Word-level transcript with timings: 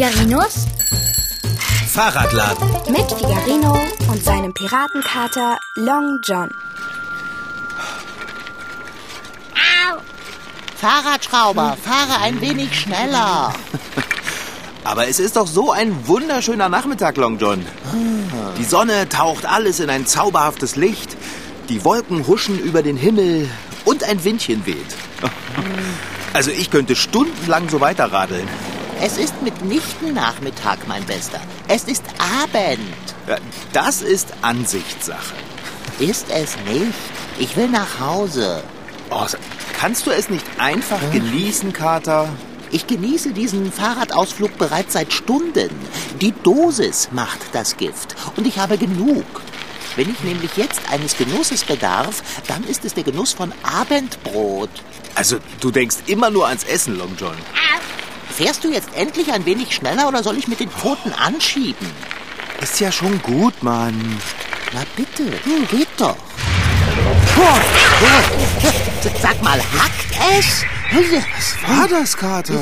Figarinos 0.00 0.66
Fahrradladen. 1.92 2.70
mit 2.90 3.12
Figarino 3.12 3.78
und 4.10 4.24
seinem 4.24 4.54
Piratenkater 4.54 5.58
Long 5.74 6.20
John. 6.22 6.48
Fahrradschrauber, 10.76 11.76
fahre 11.84 12.18
ein 12.22 12.40
wenig 12.40 12.80
schneller. 12.80 13.52
Aber 14.84 15.06
es 15.06 15.20
ist 15.20 15.36
doch 15.36 15.46
so 15.46 15.70
ein 15.70 16.08
wunderschöner 16.08 16.70
Nachmittag, 16.70 17.18
Long 17.18 17.38
John. 17.38 17.66
Die 18.56 18.64
Sonne 18.64 19.06
taucht 19.10 19.44
alles 19.44 19.80
in 19.80 19.90
ein 19.90 20.06
zauberhaftes 20.06 20.76
Licht. 20.76 21.14
Die 21.68 21.84
Wolken 21.84 22.26
huschen 22.26 22.58
über 22.58 22.82
den 22.82 22.96
Himmel 22.96 23.50
und 23.84 24.02
ein 24.04 24.24
Windchen 24.24 24.64
weht. 24.64 24.96
Also 26.32 26.50
ich 26.52 26.70
könnte 26.70 26.96
stundenlang 26.96 27.68
so 27.68 27.82
weiterradeln. 27.82 28.48
Es 29.02 29.16
ist 29.16 29.40
mitnichten 29.42 30.12
Nachmittag, 30.14 30.86
mein 30.86 31.04
Bester. 31.04 31.40
Es 31.68 31.84
ist 31.84 32.04
Abend. 32.42 32.80
Ja, 33.26 33.36
Das 33.72 34.02
ist 34.02 34.28
Ansichtssache. 34.42 35.34
Ist 35.98 36.26
es 36.30 36.56
nicht? 36.70 36.92
Ich 37.38 37.56
will 37.56 37.68
nach 37.68 37.98
Hause. 37.98 38.62
Oh, 39.10 39.26
kannst 39.78 40.06
du 40.06 40.10
es 40.10 40.28
nicht 40.28 40.44
einfach 40.58 41.00
genießen, 41.12 41.72
Kater? 41.72 42.28
Ich 42.70 42.86
genieße 42.86 43.32
diesen 43.32 43.72
Fahrradausflug 43.72 44.56
bereits 44.58 44.92
seit 44.92 45.12
Stunden. 45.12 45.70
Die 46.20 46.32
Dosis 46.32 47.08
macht 47.10 47.40
das 47.52 47.76
Gift 47.76 48.14
und 48.36 48.46
ich 48.46 48.58
habe 48.58 48.78
genug. 48.78 49.24
Wenn 49.96 50.10
ich 50.10 50.20
nämlich 50.20 50.56
jetzt 50.56 50.80
eines 50.92 51.16
Genusses 51.16 51.64
bedarf, 51.64 52.22
dann 52.46 52.62
ist 52.64 52.84
es 52.84 52.94
der 52.94 53.02
Genuss 53.02 53.32
von 53.32 53.52
Abendbrot. 53.62 54.70
Also 55.16 55.38
du 55.60 55.70
denkst 55.72 55.96
immer 56.06 56.30
nur 56.30 56.46
ans 56.46 56.62
Essen, 56.64 56.96
Long 56.96 57.16
John. 57.18 57.34
Fährst 58.40 58.64
du 58.64 58.72
jetzt 58.72 58.88
endlich 58.96 59.30
ein 59.34 59.44
wenig 59.44 59.74
schneller 59.74 60.08
oder 60.08 60.22
soll 60.22 60.38
ich 60.38 60.48
mit 60.48 60.60
den 60.60 60.70
Pfoten 60.70 61.12
anschieben? 61.12 61.86
Ist 62.62 62.80
ja 62.80 62.90
schon 62.90 63.20
gut, 63.20 63.62
Mann. 63.62 64.18
Na 64.72 64.80
bitte, 64.96 65.24
hm, 65.44 65.68
geht 65.68 65.88
doch. 65.98 66.16
Sag 69.20 69.42
mal, 69.42 69.58
hackt 69.58 70.38
es? 70.38 70.64
Was 71.36 71.68
war 71.68 71.86
das, 71.86 72.16
Kater? 72.16 72.54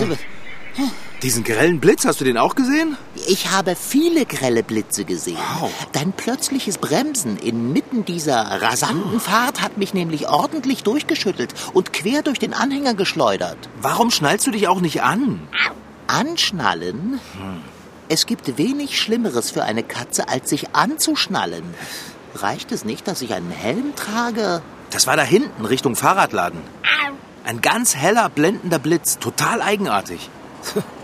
Diesen 1.22 1.42
grellen 1.42 1.80
Blitz, 1.80 2.04
hast 2.04 2.20
du 2.20 2.24
den 2.24 2.38
auch 2.38 2.54
gesehen? 2.54 2.96
Ich 3.26 3.50
habe 3.50 3.74
viele 3.74 4.24
grelle 4.24 4.62
Blitze 4.62 5.04
gesehen. 5.04 5.38
Wow. 5.58 5.72
Dein 5.90 6.12
plötzliches 6.12 6.78
Bremsen 6.78 7.36
inmitten 7.38 8.04
dieser 8.04 8.36
rasanten 8.36 9.18
Fahrt 9.18 9.60
hat 9.60 9.78
mich 9.78 9.94
nämlich 9.94 10.28
ordentlich 10.28 10.84
durchgeschüttelt 10.84 11.52
und 11.72 11.92
quer 11.92 12.22
durch 12.22 12.38
den 12.38 12.54
Anhänger 12.54 12.94
geschleudert. 12.94 13.58
Warum 13.82 14.12
schnallst 14.12 14.46
du 14.46 14.52
dich 14.52 14.68
auch 14.68 14.80
nicht 14.80 15.02
an? 15.02 15.40
Anschnallen? 16.06 17.18
Es 18.08 18.26
gibt 18.26 18.56
wenig 18.56 19.00
Schlimmeres 19.00 19.50
für 19.50 19.64
eine 19.64 19.82
Katze, 19.82 20.28
als 20.28 20.48
sich 20.48 20.76
anzuschnallen. 20.76 21.64
Reicht 22.36 22.70
es 22.70 22.84
nicht, 22.84 23.08
dass 23.08 23.22
ich 23.22 23.34
einen 23.34 23.50
Helm 23.50 23.96
trage? 23.96 24.62
Das 24.90 25.08
war 25.08 25.16
da 25.16 25.24
hinten, 25.24 25.64
Richtung 25.64 25.96
Fahrradladen. 25.96 26.60
Ein 27.44 27.60
ganz 27.60 27.96
heller, 27.96 28.28
blendender 28.28 28.78
Blitz. 28.78 29.18
Total 29.18 29.60
eigenartig. 29.62 30.30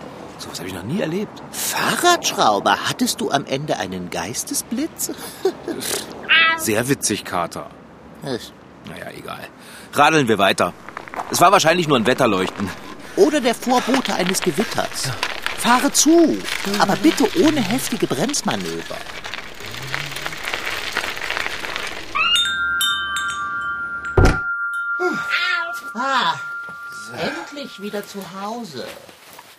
So 0.45 0.51
was 0.51 0.59
habe 0.59 0.69
ich 0.69 0.75
noch 0.75 0.83
nie 0.83 1.01
erlebt. 1.01 1.43
Fahrradschrauber, 1.53 2.77
hattest 2.89 3.21
du 3.23 3.31
am 3.31 3.47
Ende 3.47 3.79
einen 3.79 4.11
Geistesblitz? 4.11 5.11
Sehr 6.59 6.87
witzig, 6.89 7.25
Kater. 7.25 7.71
Es- 8.23 8.53
Naja, 8.89 9.07
egal. 9.17 9.49
Radeln 9.95 10.29
wir 10.29 10.37
weiter. 10.39 10.75
Es 11.31 11.41
war 11.41 11.51
wahrscheinlich 11.51 11.89
nur 11.89 11.97
ein 11.97 12.07
Wetterleuchten. 12.07 12.69
Oder 13.17 13.41
der 13.41 13.55
Vorbote 13.55 14.15
eines 14.15 14.41
Gewitters. 14.43 15.09
Fahre 15.57 15.91
zu, 15.93 16.37
aber 16.79 16.97
bitte 16.97 17.25
ohne 17.43 17.61
heftige 17.63 18.07
Bremsmanöver. 18.07 18.97
Ah, 25.95 26.35
endlich 27.17 27.81
wieder 27.81 28.07
zu 28.07 28.21
Hause. 28.41 28.87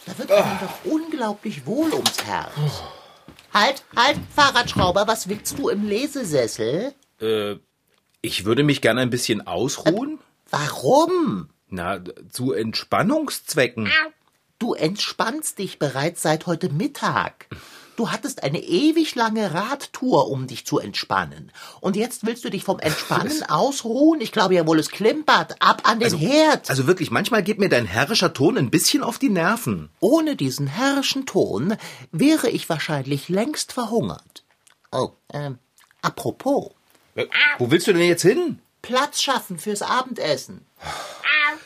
Da 0.05 0.17
wird 0.17 0.31
einem 0.31 0.59
doch 0.59 0.91
unglaublich 0.91 1.66
wohl 1.66 1.91
ums 1.93 2.23
Herz. 2.23 2.51
Halt, 3.53 3.83
halt, 3.95 4.19
Fahrradschrauber, 4.35 5.07
was 5.07 5.29
willst 5.29 5.57
du 5.57 5.69
im 5.69 5.88
Lesesessel? 5.88 6.93
Äh, 7.21 7.55
ich 8.21 8.45
würde 8.45 8.63
mich 8.63 8.81
gerne 8.81 9.01
ein 9.01 9.09
bisschen 9.09 9.45
ausruhen. 9.47 10.19
Warum? 10.49 11.49
Na, 11.69 11.99
zu 12.31 12.53
Entspannungszwecken. 12.53 13.89
Du 14.59 14.73
entspannst 14.73 15.59
dich 15.59 15.79
bereits 15.79 16.21
seit 16.21 16.45
heute 16.47 16.69
Mittag. 16.69 17.47
Du 17.95 18.11
hattest 18.11 18.44
eine 18.44 18.59
ewig 18.59 19.16
lange 19.16 19.53
Radtour, 19.53 20.29
um 20.29 20.47
dich 20.47 20.66
zu 20.66 20.79
entspannen. 20.79 21.51
Und 21.79 21.95
jetzt 21.95 22.25
willst 22.25 22.44
du 22.44 22.50
dich 22.50 22.63
vom 22.63 22.79
Entspannen 22.79 23.44
ausruhen? 23.50 24.19
Ich 24.19 24.31
glaube 24.31 24.56
ja 24.56 24.67
wohl, 24.67 24.79
es 24.79 24.89
klimpert. 24.89 25.61
Ab 25.61 25.83
an 25.85 26.00
den 26.00 26.17
Herd. 26.17 26.69
Also 26.69 26.88
wirklich, 26.88 27.09
manchmal 27.09 27.44
geht 27.44 27.59
mir 27.59 27.69
dein 27.69 27.85
herrischer 27.85 28.33
Ton 28.33 28.57
ein 28.57 28.69
bisschen 28.69 29.01
auf 29.01 29.17
die 29.17 29.29
Nerven. 29.29 29.89
Ohne 30.01 30.35
diesen 30.35 30.67
herrischen 30.67 31.25
Ton 31.25 31.78
wäre 32.11 32.50
ich 32.50 32.67
wahrscheinlich 32.67 33.29
längst 33.29 33.72
verhungert. 33.72 34.44
Oh, 34.91 35.12
ähm, 35.33 35.59
apropos. 36.01 36.72
Wo 37.59 37.72
willst 37.72 37.88
du 37.88 37.94
denn 37.94 38.07
jetzt 38.07 38.23
hin? 38.23 38.59
Platz 38.81 39.22
schaffen 39.22 39.57
fürs 39.57 39.81
Abendessen. 39.81 40.66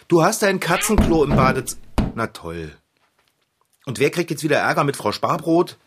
Du 0.08 0.24
hast 0.24 0.44
ein 0.44 0.60
Katzenklo 0.60 1.24
im 1.24 1.36
Badezimmer. 1.36 1.82
Na 2.16 2.28
toll. 2.28 2.72
Und 3.86 4.00
wer 4.00 4.12
kriegt 4.12 4.30
jetzt 4.30 4.44
wieder 4.44 4.58
Ärger 4.58 4.84
mit 4.84 4.96
Frau 4.96 5.12
Sparbrot? 5.12 5.78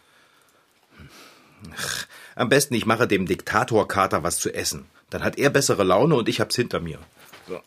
Ach, 1.76 2.06
am 2.34 2.48
besten, 2.48 2.74
ich 2.74 2.86
mache 2.86 3.06
dem 3.06 3.26
Diktatorkater 3.26 4.22
was 4.22 4.38
zu 4.38 4.52
essen. 4.54 4.86
Dann 5.10 5.22
hat 5.22 5.38
er 5.38 5.50
bessere 5.50 5.84
Laune 5.84 6.14
und 6.16 6.28
ich 6.28 6.40
hab's 6.40 6.56
hinter 6.56 6.80
mir. 6.80 6.98
So. 7.46 7.60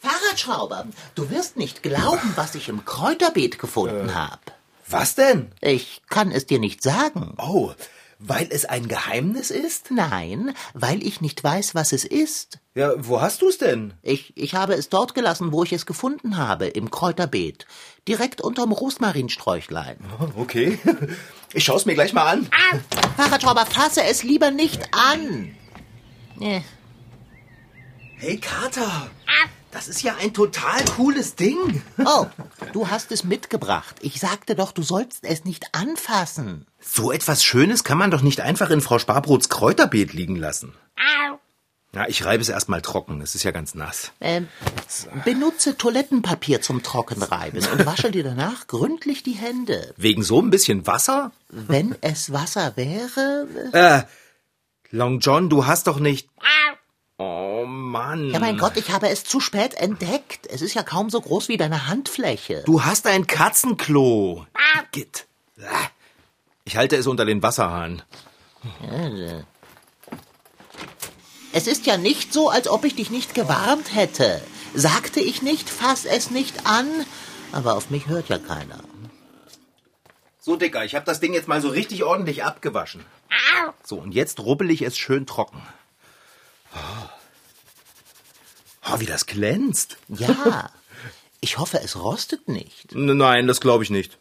Fahrradschrauber, 0.00 0.86
du 1.14 1.30
wirst 1.30 1.56
nicht 1.56 1.82
glauben, 1.82 2.32
was 2.36 2.54
ich 2.54 2.68
im 2.68 2.84
Kräuterbeet 2.84 3.58
gefunden 3.58 4.14
habe. 4.14 4.40
Was 4.88 5.14
denn? 5.14 5.52
Ich 5.60 6.02
kann 6.08 6.32
es 6.32 6.46
dir 6.46 6.58
nicht 6.58 6.82
sagen. 6.82 7.34
Oh, 7.38 7.72
weil 8.20 8.48
es 8.50 8.66
ein 8.66 8.86
Geheimnis 8.86 9.50
ist? 9.50 9.90
Nein, 9.90 10.54
weil 10.74 11.02
ich 11.04 11.20
nicht 11.20 11.42
weiß, 11.42 11.74
was 11.74 11.92
es 11.92 12.04
ist. 12.04 12.58
Ja, 12.74 12.92
wo 12.96 13.20
hast 13.20 13.42
du's 13.42 13.58
denn? 13.58 13.94
Ich, 14.02 14.36
ich 14.36 14.54
habe 14.54 14.74
es 14.74 14.90
dort 14.90 15.14
gelassen, 15.14 15.52
wo 15.52 15.64
ich 15.64 15.72
es 15.72 15.86
gefunden 15.86 16.36
habe, 16.36 16.66
im 16.66 16.90
Kräuterbeet. 16.90 17.66
Direkt 18.06 18.40
unterm 18.40 18.72
Rosmarinsträuchlein. 18.72 19.98
Okay. 20.36 20.78
Ich 21.52 21.64
schau's 21.64 21.84
mir 21.84 21.94
gleich 21.94 22.12
mal 22.12 22.26
an. 22.30 22.48
Fahrradschrauber, 23.16 23.66
fasse 23.66 24.04
es 24.04 24.22
lieber 24.22 24.52
nicht 24.52 24.88
an. 24.92 25.56
Äh, 26.40 26.60
Hey, 28.22 28.36
Kater. 28.36 29.10
Das 29.70 29.86
ist 29.86 30.02
ja 30.02 30.16
ein 30.20 30.34
total 30.34 30.84
cooles 30.96 31.36
Ding. 31.36 31.82
Oh, 32.04 32.26
du 32.72 32.88
hast 32.88 33.12
es 33.12 33.22
mitgebracht. 33.22 33.96
Ich 34.00 34.18
sagte 34.18 34.56
doch, 34.56 34.72
du 34.72 34.82
sollst 34.82 35.24
es 35.24 35.44
nicht 35.44 35.74
anfassen. 35.74 36.66
So 36.80 37.12
etwas 37.12 37.44
Schönes 37.44 37.84
kann 37.84 37.96
man 37.98 38.10
doch 38.10 38.22
nicht 38.22 38.40
einfach 38.40 38.70
in 38.70 38.80
Frau 38.80 38.98
Sparbrots 38.98 39.48
Kräuterbeet 39.48 40.12
liegen 40.12 40.36
lassen. 40.36 40.74
Na, 41.92 42.08
ich 42.08 42.24
reibe 42.24 42.40
es 42.40 42.48
erstmal 42.48 42.82
trocken. 42.82 43.20
Es 43.20 43.34
ist 43.34 43.42
ja 43.42 43.50
ganz 43.50 43.74
nass. 43.74 44.12
Ähm, 44.20 44.48
benutze 45.24 45.76
Toilettenpapier 45.76 46.62
zum 46.62 46.84
Trockenreiben 46.84 47.64
und 47.66 47.84
wasche 47.84 48.12
dir 48.12 48.22
danach 48.22 48.68
gründlich 48.68 49.24
die 49.24 49.32
Hände. 49.32 49.92
Wegen 49.96 50.22
so 50.22 50.40
ein 50.40 50.50
bisschen 50.50 50.86
Wasser? 50.86 51.32
Wenn 51.48 51.96
es 52.00 52.32
Wasser 52.32 52.76
wäre. 52.76 53.48
Äh, 53.72 54.02
Long 54.92 55.18
John, 55.18 55.48
du 55.48 55.66
hast 55.66 55.88
doch 55.88 55.98
nicht. 55.98 56.28
Oh 57.18 57.49
Mann. 57.90 58.30
Ja, 58.30 58.38
mein 58.38 58.56
Gott, 58.58 58.76
ich 58.76 58.90
habe 58.90 59.08
es 59.08 59.24
zu 59.24 59.40
spät 59.40 59.74
entdeckt. 59.74 60.46
Es 60.46 60.62
ist 60.62 60.74
ja 60.74 60.82
kaum 60.82 61.10
so 61.10 61.20
groß 61.20 61.48
wie 61.48 61.56
deine 61.56 61.88
Handfläche. 61.88 62.62
Du 62.64 62.84
hast 62.84 63.06
ein 63.06 63.26
Katzenklo. 63.26 64.46
Git. 64.92 65.26
Äh. 65.58 65.64
Ich 66.64 66.76
halte 66.76 66.96
es 66.96 67.06
unter 67.06 67.24
den 67.24 67.42
Wasserhahn. 67.42 68.02
Es 71.52 71.66
ist 71.66 71.86
ja 71.86 71.96
nicht 71.96 72.32
so, 72.32 72.48
als 72.48 72.68
ob 72.68 72.84
ich 72.84 72.94
dich 72.94 73.10
nicht 73.10 73.34
gewarnt 73.34 73.94
hätte. 73.94 74.40
Sagte 74.74 75.20
ich 75.20 75.42
nicht, 75.42 75.68
fass 75.68 76.04
es 76.04 76.30
nicht 76.30 76.66
an? 76.66 76.86
Aber 77.52 77.76
auf 77.76 77.90
mich 77.90 78.06
hört 78.06 78.28
ja 78.28 78.38
keiner. 78.38 78.84
So, 80.38 80.56
Dicker, 80.56 80.84
ich 80.84 80.94
habe 80.94 81.04
das 81.04 81.20
Ding 81.20 81.34
jetzt 81.34 81.48
mal 81.48 81.60
so 81.60 81.68
richtig 81.68 82.04
ordentlich 82.04 82.44
abgewaschen. 82.44 83.04
So, 83.82 83.96
und 83.96 84.12
jetzt 84.12 84.40
rubbel 84.40 84.70
ich 84.70 84.82
es 84.82 84.96
schön 84.96 85.26
trocken. 85.26 85.60
Oh, 86.74 87.08
wie 88.98 89.06
das 89.06 89.26
glänzt. 89.26 89.96
Ja, 90.08 90.70
ich 91.40 91.58
hoffe, 91.58 91.80
es 91.82 91.96
rostet 91.96 92.48
nicht. 92.48 92.94
Nein, 92.94 93.46
das 93.46 93.60
glaube 93.60 93.84
ich 93.84 93.90
nicht. 93.90 94.18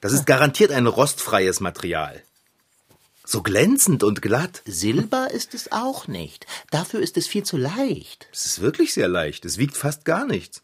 Das 0.00 0.12
ist 0.12 0.26
garantiert 0.26 0.70
ein 0.72 0.86
rostfreies 0.86 1.60
Material. 1.60 2.22
So 3.26 3.42
glänzend 3.42 4.02
und 4.02 4.20
glatt. 4.20 4.60
Silber 4.66 5.30
ist 5.30 5.54
es 5.54 5.72
auch 5.72 6.08
nicht. 6.08 6.46
Dafür 6.70 7.00
ist 7.00 7.16
es 7.16 7.26
viel 7.26 7.42
zu 7.42 7.56
leicht. 7.56 8.28
Es 8.32 8.44
ist 8.44 8.60
wirklich 8.60 8.92
sehr 8.92 9.08
leicht. 9.08 9.46
Es 9.46 9.56
wiegt 9.56 9.76
fast 9.78 10.04
gar 10.04 10.26
nichts. 10.26 10.60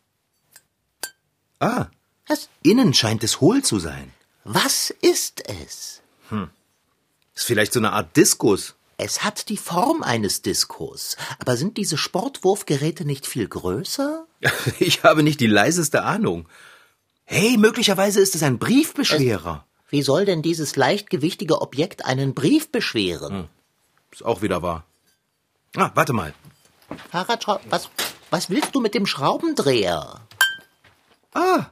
Ah, 1.59 1.87
Was, 2.29 2.49
Innen 2.63 2.93
scheint 2.95 3.25
es 3.25 3.41
hohl 3.41 3.63
zu 3.63 3.79
sein. 3.79 4.13
was 4.45 4.91
ist 5.01 5.49
es? 5.49 6.01
Ist 7.35 7.45
vielleicht 7.45 7.73
so 7.73 7.81
eine 7.81 7.93
Art 7.93 8.15
Diskus. 8.17 8.75
Es 9.03 9.25
hat 9.25 9.49
die 9.49 9.57
Form 9.57 10.03
eines 10.03 10.43
Diskos. 10.43 11.17
Aber 11.39 11.57
sind 11.57 11.79
diese 11.79 11.97
Sportwurfgeräte 11.97 13.07
nicht 13.07 13.27
viel 13.27 13.49
größer? 13.49 14.27
Ich 14.79 15.05
habe 15.05 15.23
nicht 15.23 15.41
die 15.41 15.47
leiseste 15.47 16.03
Ahnung. 16.03 16.47
Hey, 17.25 17.57
möglicherweise 17.57 18.21
ist 18.21 18.35
es 18.35 18.43
ein 18.43 18.59
Briefbeschwerer. 18.59 19.65
Wie 19.89 20.03
soll 20.03 20.27
denn 20.27 20.43
dieses 20.43 20.77
leichtgewichtige 20.77 21.63
Objekt 21.63 22.05
einen 22.05 22.35
Brief 22.35 22.71
beschweren? 22.71 23.49
Ist 24.11 24.25
auch 24.25 24.43
wieder 24.43 24.61
wahr. 24.61 24.85
Ah, 25.77 25.91
warte 25.95 26.13
mal. 26.13 26.35
Fahrradschrauber, 27.11 27.63
was, 27.71 27.89
was 28.29 28.51
willst 28.51 28.75
du 28.75 28.81
mit 28.81 28.95
dem 28.95 29.07
Schraubendreher? 29.07 30.21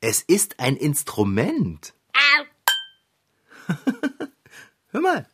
Es 0.00 0.22
ist 0.22 0.60
ein 0.60 0.76
Instrument. 0.76 1.92
Hör 4.92 5.00
mal. 5.00 5.26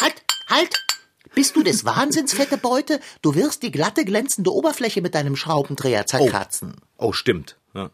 Halt, 0.00 0.22
halt! 0.48 0.74
Bist 1.34 1.54
du 1.56 1.62
des 1.62 1.84
Wahnsinns, 1.84 2.32
fette 2.32 2.56
Beute? 2.56 3.00
Du 3.20 3.34
wirst 3.34 3.62
die 3.62 3.70
glatte, 3.70 4.04
glänzende 4.04 4.52
Oberfläche 4.52 5.02
mit 5.02 5.14
deinem 5.14 5.36
Schraubendreher 5.36 6.06
zerkratzen. 6.06 6.76
Oh, 6.96 7.12
stimmt. 7.12 7.58
Ja. 7.74 7.90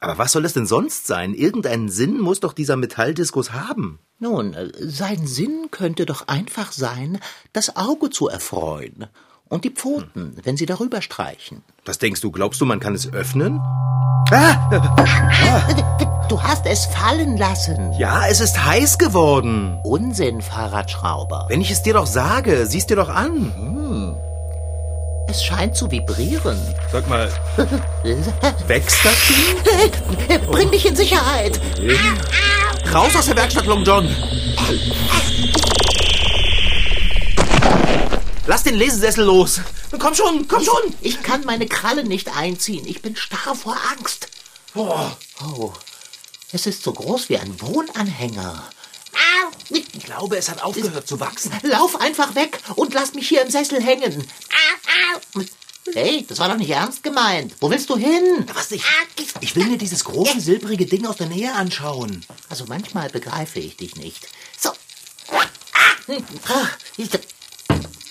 Aber 0.00 0.16
was 0.16 0.32
soll 0.32 0.44
es 0.44 0.52
denn 0.52 0.66
sonst 0.66 1.06
sein? 1.06 1.34
Irgendeinen 1.34 1.88
Sinn 1.88 2.20
muss 2.20 2.40
doch 2.40 2.52
dieser 2.52 2.76
Metalldiskus 2.76 3.52
haben. 3.52 3.98
Nun, 4.18 4.54
äh, 4.54 4.70
sein 4.78 5.26
Sinn 5.26 5.68
könnte 5.70 6.06
doch 6.06 6.28
einfach 6.28 6.72
sein, 6.72 7.20
das 7.52 7.76
Auge 7.76 8.10
zu 8.10 8.28
erfreuen. 8.28 9.06
Und 9.48 9.64
die 9.64 9.70
Pfoten, 9.70 10.36
wenn 10.42 10.56
sie 10.56 10.66
darüber 10.66 11.02
streichen. 11.02 11.62
Was 11.84 11.98
denkst 11.98 12.20
du? 12.20 12.30
Glaubst 12.30 12.60
du, 12.60 12.66
man 12.66 12.80
kann 12.80 12.94
es 12.94 13.12
öffnen? 13.12 13.60
Du 16.28 16.42
hast 16.42 16.66
es 16.66 16.84
fallen 16.84 17.38
lassen. 17.38 17.92
Ja, 17.98 18.26
es 18.28 18.40
ist 18.40 18.62
heiß 18.62 18.98
geworden. 18.98 19.80
Unsinn, 19.82 20.42
Fahrradschrauber. 20.42 21.46
Wenn 21.48 21.62
ich 21.62 21.70
es 21.70 21.82
dir 21.82 21.94
doch 21.94 22.06
sage, 22.06 22.66
siehst 22.66 22.90
dir 22.90 22.96
doch 22.96 23.08
an. 23.08 24.16
Es 25.28 25.42
scheint 25.42 25.74
zu 25.76 25.90
vibrieren. 25.90 26.58
Sag 26.92 27.08
mal, 27.08 27.30
wächst 28.66 28.98
das 29.04 29.16
Ding? 29.28 30.40
Bring 30.50 30.70
dich 30.70 30.86
in 30.86 30.96
Sicherheit. 30.96 31.58
Raus 32.92 33.16
aus 33.16 33.26
der 33.26 33.36
Werkstatt, 33.36 33.66
Long 33.66 33.82
John. 33.84 34.08
Lass 38.48 38.62
den 38.62 38.76
Lesesessel 38.76 39.24
los. 39.24 39.60
Komm 39.98 40.14
schon, 40.14 40.48
komm 40.48 40.64
schon. 40.64 40.94
Ich 41.02 41.22
kann 41.22 41.44
meine 41.44 41.66
Kralle 41.66 42.02
nicht 42.02 42.34
einziehen. 42.34 42.86
Ich 42.86 43.02
bin 43.02 43.14
starr 43.14 43.54
vor 43.54 43.76
Angst. 43.90 44.28
Boah. 44.72 45.14
Oh, 45.42 45.74
es 46.50 46.64
ist 46.64 46.82
so 46.82 46.94
groß 46.94 47.28
wie 47.28 47.36
ein 47.36 47.60
Wohnanhänger. 47.60 48.64
Ich 49.68 50.02
glaube, 50.02 50.38
es 50.38 50.48
hat 50.48 50.62
aufgehört 50.62 51.06
zu 51.06 51.20
wachsen. 51.20 51.52
Lauf 51.62 52.00
einfach 52.00 52.34
weg 52.36 52.58
und 52.74 52.94
lass 52.94 53.12
mich 53.12 53.28
hier 53.28 53.42
im 53.42 53.50
Sessel 53.50 53.82
hängen. 53.82 54.26
Hey, 55.92 56.24
das 56.26 56.38
war 56.38 56.48
doch 56.48 56.56
nicht 56.56 56.70
ernst 56.70 57.02
gemeint. 57.02 57.54
Wo 57.60 57.68
willst 57.68 57.90
du 57.90 57.98
hin? 57.98 58.46
Was 58.54 58.70
ich? 58.70 58.82
Ich 59.42 59.56
will 59.56 59.66
mir 59.66 59.76
dieses 59.76 60.04
große 60.04 60.40
silbrige 60.40 60.86
Ding 60.86 61.06
aus 61.06 61.18
der 61.18 61.26
Nähe 61.26 61.52
anschauen. 61.52 62.24
Also 62.48 62.64
manchmal 62.66 63.10
begreife 63.10 63.60
ich 63.60 63.76
dich 63.76 63.96
nicht. 63.96 64.26
So. 64.58 64.70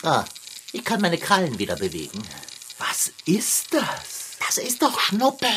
Ah, 0.07 0.23
ich, 0.71 0.85
kann 0.85 1.01
meine 1.01 1.17
Krallen 1.17 1.59
wieder 1.59 1.75
bewegen. 1.75 2.23
Was 2.77 3.11
ist 3.25 3.73
das? 3.73 4.37
Das 4.39 4.57
ist 4.57 4.81
doch 4.81 5.01
Schnuppe. 5.01 5.49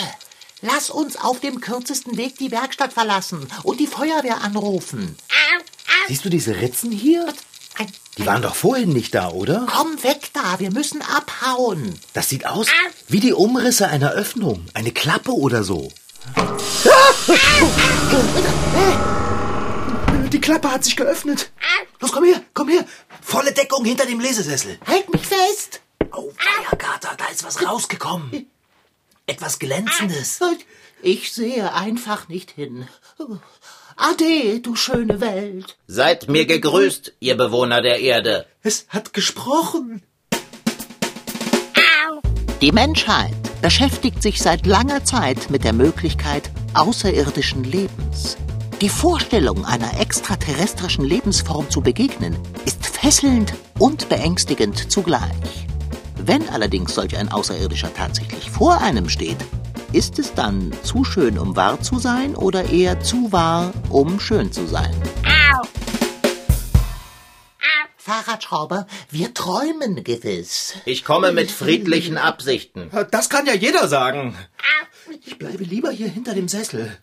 Lass 0.60 0.90
uns 0.90 1.16
auf 1.16 1.38
dem 1.38 1.60
kürzesten 1.60 2.16
Weg 2.16 2.36
die 2.36 2.50
Werkstatt 2.50 2.92
verlassen 2.92 3.46
und 3.62 3.78
die 3.78 3.86
Feuerwehr 3.86 4.42
anrufen. 4.42 5.16
Siehst 6.08 6.24
du 6.24 6.30
diese 6.30 6.60
Ritzen 6.60 6.90
hier? 6.90 7.32
Die 8.18 8.26
waren 8.26 8.42
doch 8.42 8.56
vorhin 8.56 8.88
nicht 8.88 9.14
da, 9.14 9.30
oder? 9.30 9.68
komm 9.70 10.02
weg 10.02 10.30
da, 10.32 10.58
wir 10.58 10.72
müssen 10.72 11.00
abhauen. 11.00 11.96
Das 12.12 12.28
sieht 12.28 12.44
aus 12.44 12.66
wie 13.06 13.20
die 13.20 13.32
Umrisse 13.32 13.86
einer 13.86 14.10
Öffnung. 14.10 14.66
Eine 14.74 14.90
Klappe 14.90 15.32
oder 15.32 15.62
so. 15.62 15.92
Die 20.32 20.40
Klappe 20.40 20.70
hat 20.70 20.84
sich 20.84 20.94
geöffnet. 20.94 21.50
Los, 22.00 22.12
komm 22.12 22.24
her, 22.24 22.40
komm 22.54 22.68
her. 22.68 22.84
Volle 23.22 23.52
Deckung 23.52 23.84
hinter 23.84 24.06
dem 24.06 24.20
Lesesessel. 24.20 24.78
Halt 24.86 25.12
mich 25.12 25.26
fest. 25.26 25.80
Oh, 26.12 26.30
Feiergater, 26.36 27.16
da 27.16 27.26
ist 27.26 27.44
was 27.44 27.64
rausgekommen. 27.64 28.46
Etwas 29.26 29.58
Glänzendes. 29.58 30.40
Ich 31.02 31.32
sehe 31.32 31.72
einfach 31.72 32.28
nicht 32.28 32.50
hin. 32.50 32.88
Ade, 33.96 34.60
du 34.60 34.76
schöne 34.76 35.20
Welt. 35.20 35.76
Seid 35.86 36.28
mir 36.28 36.46
gegrüßt, 36.46 37.12
ihr 37.20 37.36
Bewohner 37.36 37.82
der 37.82 38.00
Erde. 38.00 38.46
Es 38.62 38.86
hat 38.88 39.12
gesprochen. 39.12 40.02
Die 42.60 42.72
Menschheit 42.72 43.32
beschäftigt 43.62 44.22
sich 44.22 44.40
seit 44.40 44.66
langer 44.66 45.04
Zeit 45.04 45.50
mit 45.50 45.64
der 45.64 45.72
Möglichkeit 45.72 46.50
außerirdischen 46.74 47.64
Lebens. 47.64 48.36
Die 48.80 48.88
Vorstellung, 48.88 49.66
einer 49.66 50.00
extraterrestrischen 50.00 51.04
Lebensform 51.04 51.68
zu 51.68 51.82
begegnen, 51.82 52.34
ist 52.64 52.86
fesselnd 52.86 53.52
und 53.78 54.08
beängstigend 54.08 54.90
zugleich. 54.90 55.66
Wenn 56.16 56.48
allerdings 56.48 56.94
solch 56.94 57.14
ein 57.14 57.30
Außerirdischer 57.30 57.92
tatsächlich 57.92 58.50
vor 58.50 58.80
einem 58.80 59.10
steht, 59.10 59.36
ist 59.92 60.18
es 60.18 60.32
dann 60.32 60.72
zu 60.82 61.04
schön, 61.04 61.38
um 61.38 61.56
wahr 61.56 61.82
zu 61.82 61.98
sein 61.98 62.34
oder 62.34 62.70
eher 62.70 63.00
zu 63.00 63.30
wahr, 63.32 63.70
um 63.90 64.18
schön 64.18 64.50
zu 64.50 64.66
sein? 64.66 64.94
Fahrradschrauber, 67.98 68.86
wir 69.10 69.34
träumen 69.34 70.04
gewiss. 70.04 70.72
Ich 70.86 71.04
komme 71.04 71.32
mit 71.32 71.50
friedlichen 71.50 72.16
Absichten. 72.16 72.90
Das 73.10 73.28
kann 73.28 73.44
ja 73.44 73.52
jeder 73.52 73.88
sagen. 73.88 74.34
Ich 75.26 75.38
bleibe 75.38 75.64
lieber 75.64 75.90
hier 75.90 76.08
hinter 76.08 76.34
dem 76.34 76.48
Sessel. 76.48 76.96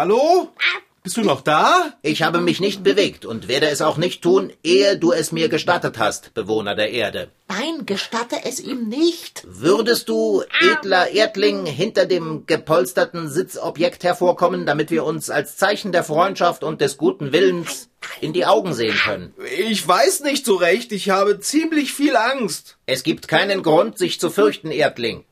Hallo? 0.00 0.48
Bist 1.02 1.18
du 1.18 1.20
noch 1.20 1.42
da? 1.42 1.92
Ich 2.00 2.22
habe 2.22 2.40
mich 2.40 2.58
nicht 2.58 2.82
bewegt 2.82 3.26
und 3.26 3.48
werde 3.48 3.68
es 3.68 3.82
auch 3.82 3.98
nicht 3.98 4.22
tun, 4.22 4.50
ehe 4.64 4.96
du 4.96 5.12
es 5.12 5.30
mir 5.30 5.50
gestattet 5.50 5.98
hast, 5.98 6.32
Bewohner 6.32 6.74
der 6.74 6.90
Erde. 6.90 7.28
Nein, 7.48 7.84
gestatte 7.84 8.36
es 8.44 8.60
ihm 8.60 8.88
nicht. 8.88 9.44
Würdest 9.46 10.08
du, 10.08 10.42
edler 10.58 11.10
Erdling, 11.10 11.66
hinter 11.66 12.06
dem 12.06 12.46
gepolsterten 12.46 13.28
Sitzobjekt 13.28 14.02
hervorkommen, 14.02 14.64
damit 14.64 14.90
wir 14.90 15.04
uns 15.04 15.28
als 15.28 15.58
Zeichen 15.58 15.92
der 15.92 16.02
Freundschaft 16.02 16.64
und 16.64 16.80
des 16.80 16.96
guten 16.96 17.34
Willens 17.34 17.90
in 18.22 18.32
die 18.32 18.46
Augen 18.46 18.72
sehen 18.72 18.96
können? 19.04 19.34
Ich 19.58 19.86
weiß 19.86 20.20
nicht 20.20 20.46
so 20.46 20.54
recht. 20.54 20.92
Ich 20.92 21.10
habe 21.10 21.40
ziemlich 21.40 21.92
viel 21.92 22.16
Angst. 22.16 22.78
Es 22.86 23.02
gibt 23.02 23.28
keinen 23.28 23.62
Grund, 23.62 23.98
sich 23.98 24.18
zu 24.18 24.30
fürchten, 24.30 24.70
Erdling. 24.70 25.26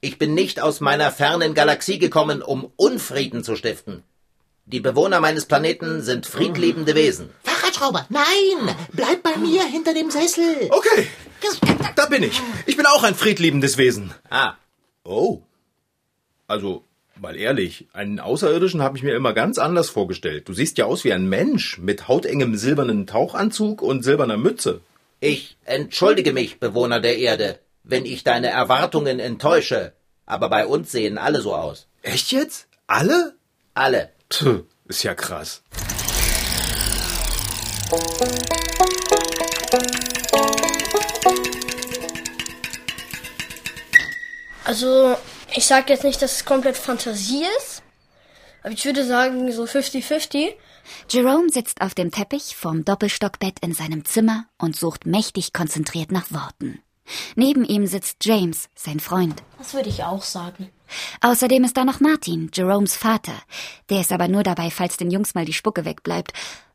Ich 0.00 0.18
bin 0.18 0.34
nicht 0.34 0.60
aus 0.60 0.80
meiner 0.80 1.10
fernen 1.10 1.54
Galaxie 1.54 1.98
gekommen, 1.98 2.42
um 2.42 2.70
Unfrieden 2.76 3.42
zu 3.42 3.56
stiften. 3.56 4.04
Die 4.66 4.80
Bewohner 4.80 5.20
meines 5.20 5.46
Planeten 5.46 6.02
sind 6.02 6.26
friedliebende 6.26 6.94
Wesen. 6.94 7.30
Fahrradschrauber, 7.42 8.06
nein! 8.10 8.76
Bleib 8.92 9.22
bei 9.22 9.36
mir 9.36 9.64
hinter 9.64 9.94
dem 9.94 10.10
Sessel. 10.10 10.68
Okay, 10.70 11.06
da 11.96 12.06
bin 12.06 12.22
ich. 12.22 12.40
Ich 12.66 12.76
bin 12.76 12.86
auch 12.86 13.02
ein 13.02 13.14
friedliebendes 13.14 13.78
Wesen. 13.78 14.12
Ah, 14.30 14.54
Oh. 15.04 15.40
Also, 16.46 16.84
mal 17.18 17.34
ehrlich, 17.34 17.88
einen 17.94 18.20
Außerirdischen 18.20 18.82
habe 18.82 18.98
ich 18.98 19.02
mir 19.02 19.14
immer 19.16 19.32
ganz 19.32 19.56
anders 19.58 19.88
vorgestellt. 19.88 20.48
Du 20.48 20.52
siehst 20.52 20.76
ja 20.76 20.84
aus 20.84 21.02
wie 21.04 21.14
ein 21.14 21.28
Mensch 21.28 21.78
mit 21.78 22.08
hautengem 22.08 22.56
silbernen 22.56 23.06
Tauchanzug 23.06 23.80
und 23.80 24.02
silberner 24.04 24.36
Mütze. 24.36 24.80
ich 25.20 25.56
entschuldige 25.64 26.32
mich, 26.34 26.60
Bewohner 26.60 27.00
der 27.00 27.16
Erde, 27.16 27.58
wenn 27.88 28.04
ich 28.04 28.22
deine 28.22 28.50
Erwartungen 28.50 29.18
enttäusche. 29.18 29.94
Aber 30.26 30.50
bei 30.50 30.66
uns 30.66 30.92
sehen 30.92 31.18
alle 31.18 31.40
so 31.40 31.54
aus. 31.54 31.88
Echt 32.02 32.32
jetzt? 32.32 32.68
Alle? 32.86 33.34
Alle. 33.74 34.12
Puh, 34.28 34.64
ist 34.86 35.02
ja 35.02 35.14
krass. 35.14 35.62
Also, 44.64 45.16
ich 45.56 45.64
sage 45.64 45.90
jetzt 45.94 46.04
nicht, 46.04 46.20
dass 46.20 46.32
es 46.36 46.44
komplett 46.44 46.76
Fantasie 46.76 47.44
ist, 47.58 47.82
aber 48.62 48.74
ich 48.74 48.84
würde 48.84 49.06
sagen 49.06 49.50
so 49.50 49.64
50-50. 49.64 50.50
Jerome 51.08 51.48
sitzt 51.48 51.80
auf 51.80 51.94
dem 51.94 52.10
Teppich 52.10 52.54
vorm 52.54 52.84
Doppelstockbett 52.84 53.60
in 53.60 53.72
seinem 53.72 54.04
Zimmer 54.04 54.44
und 54.58 54.76
sucht 54.76 55.06
mächtig 55.06 55.54
konzentriert 55.54 56.12
nach 56.12 56.30
Worten. 56.30 56.82
Neben 57.36 57.64
ihm 57.64 57.86
sitzt 57.86 58.24
James, 58.24 58.68
sein 58.74 59.00
Freund. 59.00 59.42
Das 59.58 59.74
würde 59.74 59.88
ich 59.88 60.04
auch 60.04 60.22
sagen. 60.22 60.70
Außerdem 61.20 61.64
ist 61.64 61.76
da 61.76 61.84
noch 61.84 62.00
Martin, 62.00 62.50
Jeromes 62.52 62.96
Vater. 62.96 63.34
Der 63.90 64.00
ist 64.00 64.12
aber 64.12 64.28
nur 64.28 64.42
dabei, 64.42 64.70
falls 64.70 64.96
den 64.96 65.10
Jungs 65.10 65.34
mal 65.34 65.44
die 65.44 65.52
Spucke 65.52 65.84
wegbleibt 65.84 66.32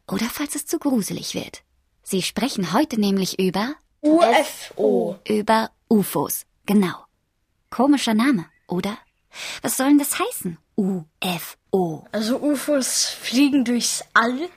oder 0.07 0.25
falls 0.25 0.55
es 0.55 0.65
zu 0.65 0.79
gruselig 0.79 1.33
wird. 1.33 1.63
Sie 2.03 2.21
sprechen 2.21 2.73
heute 2.73 2.99
nämlich 2.99 3.39
über 3.39 3.75
UFO. 4.01 5.17
über 5.27 5.71
UFOs. 5.89 6.45
Genau. 6.65 6.95
Komischer 7.69 8.13
Name, 8.13 8.45
oder? 8.67 8.97
Was 9.61 9.77
soll 9.77 9.87
denn 9.87 9.99
das 9.99 10.19
heißen? 10.19 10.57
UFO. 10.75 12.05
Also 12.11 12.37
UFOs 12.39 13.05
fliegen 13.09 13.63
durchs 13.65 14.03
All 14.13 14.49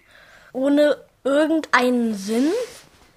ohne 0.53 0.97
irgendeinen 1.25 2.15
Sinn. 2.15 2.51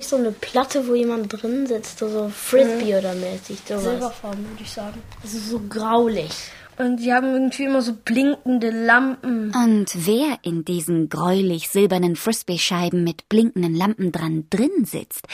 So 0.02 0.16
eine 0.16 0.32
Platte, 0.32 0.88
wo 0.88 0.96
jemand 0.96 1.32
drin 1.32 1.68
sitzt, 1.68 2.00
so 2.00 2.32
Frisbee 2.34 2.98
oder 2.98 3.14
mäßig, 3.16 3.60
sowas. 3.68 3.84
Silberfarben, 3.84 4.50
würde 4.50 4.64
ich 4.64 4.72
sagen. 4.72 5.02
Also 5.22 5.38
so 5.38 5.62
graulich. 5.68 6.32
Und 6.78 6.98
die 6.98 7.12
haben 7.14 7.34
irgendwie 7.34 7.66
immer 7.66 7.82
so 7.82 7.92
blinkende 7.94 8.70
Lampen. 8.70 9.54
Und 9.54 9.88
wer 9.94 10.38
in 10.44 10.64
diesen 10.64 11.10
gräulich 11.10 11.68
silbernen 11.68 12.16
Frisbee-Scheiben 12.16 13.04
mit 13.04 13.28
blinkenden 13.28 13.76
Lampen 13.76 14.14
dran 14.14 14.46
drin 14.50 14.86
sitzt, 14.86 15.28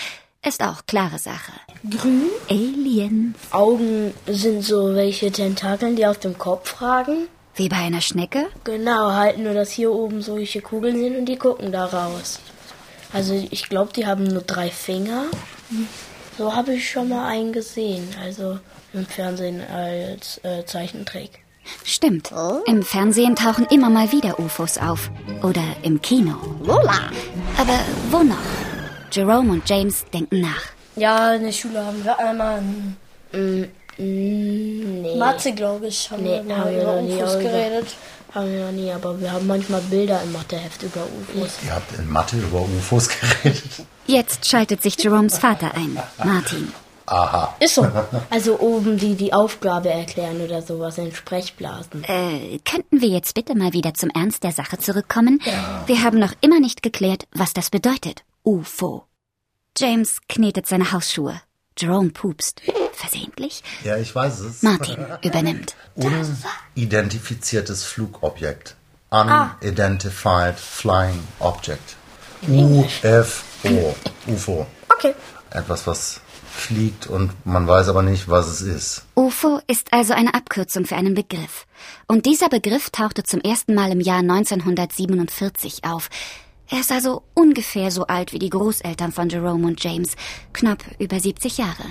ist 0.44 0.64
auch 0.64 0.88
klare 0.88 1.20
Sache. 1.20 1.52
Grün? 1.88 2.24
Aliens. 2.50 3.36
Augen 3.52 4.14
sind 4.26 4.64
so 4.64 4.96
welche 4.96 5.32
Tentakeln, 5.32 5.96
die 5.96 6.08
auf 6.08 6.18
dem 6.18 6.38
Kopf 6.40 6.82
ragen. 6.82 7.28
Wie 7.54 7.70
bei 7.70 7.78
einer 7.78 8.02
Schnecke? 8.02 8.48
Genau, 8.64 9.12
halt 9.12 9.38
nur, 9.38 9.54
dass 9.54 9.72
hier 9.72 9.92
oben 9.92 10.22
solche 10.24 10.62
Kugeln 10.62 11.00
sind 11.00 11.16
und 11.16 11.26
die 11.26 11.38
gucken 11.38 11.72
da 11.72 11.86
raus. 11.86 12.40
Also 13.16 13.34
ich 13.50 13.70
glaube, 13.70 13.94
die 13.94 14.06
haben 14.06 14.26
nur 14.26 14.42
drei 14.42 14.70
Finger. 14.70 15.24
So 16.38 16.54
habe 16.54 16.74
ich 16.76 16.90
schon 16.90 17.10
mal 17.10 17.28
einen 17.30 17.54
gesehen. 17.54 18.08
Also 18.22 18.60
im 18.94 19.06
Fernsehen 19.06 19.62
als 19.74 20.40
äh, 20.44 20.66
Zeichentrick. 20.66 21.40
Stimmt. 21.84 22.32
Im 22.68 22.84
Fernsehen 22.84 23.36
tauchen 23.36 23.66
immer 23.72 23.90
mal 23.90 24.12
wieder 24.12 24.40
UFOs 24.40 24.78
auf. 24.78 25.10
Oder 25.42 25.64
im 25.82 26.02
Kino. 26.02 26.36
Lola! 26.64 27.10
Aber 27.58 27.80
wo 28.12 28.22
noch? 28.22 28.36
Jerome 29.12 29.54
und 29.54 29.70
James 29.70 30.04
denken 30.14 30.42
nach. 30.42 30.62
Ja, 30.98 31.34
in 31.34 31.44
der 31.44 31.52
Schule 31.52 31.84
haben 31.84 32.04
wir 32.04 32.20
einmal 32.20 32.60
in 32.60 32.96
Mm, 33.34 33.64
mm, 33.98 35.02
nee. 35.02 35.16
Mathe, 35.18 35.52
glaube 35.54 35.88
ich, 35.88 36.10
haben 36.12 36.24
Nee, 36.24 36.36
wir 36.36 36.44
mal 36.44 36.58
haben 36.58 36.72
wir 36.76 36.82
über 36.84 36.94
UFOs 37.02 37.34
über- 37.34 37.44
geredet. 37.44 37.88
Haben 38.36 38.52
wir 38.52 38.66
noch 38.66 38.72
nie, 38.74 38.92
aber 38.92 39.20
wir 39.22 39.32
haben 39.32 39.48
manchmal 39.48 39.80
Bilder 39.80 40.22
im 40.22 40.34
Matheheft 40.34 40.84
über 40.84 41.02
UFOs. 41.04 41.54
Ihr 41.66 41.74
habt 41.74 41.98
in 41.98 42.10
Mathe 42.12 42.36
über 42.36 42.60
UFOs 42.62 43.08
geredet. 43.44 43.64
Jetzt 44.08 44.46
schaltet 44.46 44.84
sich 44.84 45.02
Jeromes 45.02 45.38
Vater 45.38 45.74
ein, 45.74 45.98
Martin. 46.22 46.74
Aha. 47.06 47.56
Ist 47.62 47.76
so. 47.76 47.88
Also 48.30 48.60
oben 48.60 48.98
die 48.98 49.16
die 49.16 49.32
Aufgabe 49.32 49.90
erklären 49.90 50.42
oder 50.42 50.62
sowas 50.62 50.98
in 50.98 51.14
Sprechblasen. 51.14 52.04
Äh, 52.04 52.60
könnten 52.66 53.00
wir 53.00 53.08
jetzt 53.08 53.36
bitte 53.36 53.56
mal 53.56 53.72
wieder 53.72 53.94
zum 53.94 54.10
Ernst 54.10 54.44
der 54.44 54.52
Sache 54.52 54.80
zurückkommen? 54.80 55.40
Wir 55.86 56.04
haben 56.04 56.20
noch 56.20 56.34
immer 56.42 56.60
nicht 56.60 56.84
geklärt, 56.84 57.28
was 57.32 57.54
das 57.54 57.70
bedeutet. 57.70 58.26
UFO. 58.44 59.06
James 59.78 60.20
knetet 60.28 60.68
seine 60.68 60.92
Hausschuhe. 60.92 61.40
Jerome 61.78 62.10
pupst. 62.10 62.62
Versehentlich? 62.94 63.64
Ja, 63.84 63.98
ich 63.98 64.14
weiß 64.16 64.40
es. 64.40 64.62
Martin 64.64 64.98
übernimmt. 65.24 65.76
Unidentifiziertes 66.76 67.84
Flugobjekt. 67.84 68.76
Unidentified 69.10 70.60
Flying 70.60 71.20
Object. 71.40 71.96
UFO. 72.48 73.96
UFO. 74.28 74.68
Okay. 74.90 75.14
Etwas, 75.52 75.88
was 75.88 76.22
fliegt 76.56 77.08
und 77.08 77.32
man 77.46 77.68
weiß 77.68 77.90
aber 77.90 78.02
nicht, 78.02 78.30
was 78.30 78.48
es 78.48 78.62
ist. 78.62 79.06
UFO 79.16 79.60
ist 79.68 79.94
also 79.94 80.14
eine 80.14 80.34
Abkürzung 80.34 80.86
für 80.86 80.96
einen 80.96 81.14
Begriff. 81.14 81.68
Und 82.08 82.26
dieser 82.26 82.50
Begriff 82.50 82.90
tauchte 82.90 83.24
zum 83.24 83.42
ersten 83.42 83.76
Mal 83.76 83.92
im 83.92 84.00
Jahr 84.00 84.20
1947 84.20 85.84
auf. 85.84 86.10
Er 86.68 86.80
ist 86.80 86.92
also 86.92 87.22
ungefähr 87.36 87.92
so 87.92 88.08
alt 88.08 88.34
wie 88.34 88.40
die 88.40 88.50
Großeltern 88.50 89.12
von 89.12 89.30
Jerome 89.30 89.68
und 89.68 89.84
James, 89.84 90.16
knapp 90.52 90.84
über 90.98 91.20
70 91.20 91.60
Jahre. 91.60 91.84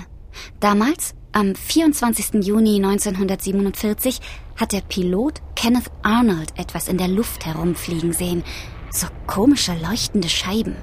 Damals, 0.59 1.15
am 1.31 1.55
24. 1.55 2.45
Juni 2.45 2.75
1947, 2.75 4.19
hat 4.57 4.73
der 4.73 4.81
Pilot 4.81 5.41
Kenneth 5.55 5.89
Arnold 6.03 6.59
etwas 6.59 6.89
in 6.89 6.97
der 6.97 7.07
Luft 7.07 7.45
herumfliegen 7.45 8.11
sehen. 8.11 8.43
So 8.91 9.07
komische 9.27 9.73
leuchtende 9.75 10.27
Scheiben. 10.27 10.75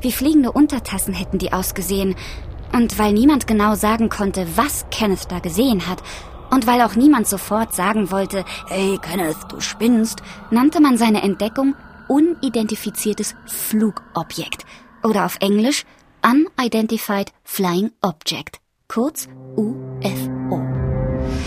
Wie 0.00 0.12
fliegende 0.12 0.52
Untertassen 0.52 1.12
hätten 1.12 1.38
die 1.38 1.52
ausgesehen. 1.52 2.14
Und 2.72 3.00
weil 3.00 3.12
niemand 3.12 3.48
genau 3.48 3.74
sagen 3.74 4.10
konnte, 4.10 4.46
was 4.54 4.86
Kenneth 4.90 5.30
da 5.30 5.40
gesehen 5.40 5.88
hat, 5.88 6.02
und 6.50 6.68
weil 6.68 6.82
auch 6.82 6.94
niemand 6.94 7.26
sofort 7.26 7.74
sagen 7.74 8.12
wollte, 8.12 8.44
hey 8.68 8.96
Kenneth, 9.02 9.36
du 9.48 9.60
spinnst, 9.60 10.22
nannte 10.52 10.80
man 10.80 10.96
seine 10.98 11.22
Entdeckung 11.22 11.74
unidentifiziertes 12.08 13.34
Flugobjekt 13.46 14.64
oder 15.02 15.24
auf 15.24 15.36
Englisch 15.40 15.84
Unidentified 16.22 17.32
Flying 17.42 17.90
Object, 18.00 18.60
kurz 18.88 19.28
UFO. 19.56 20.62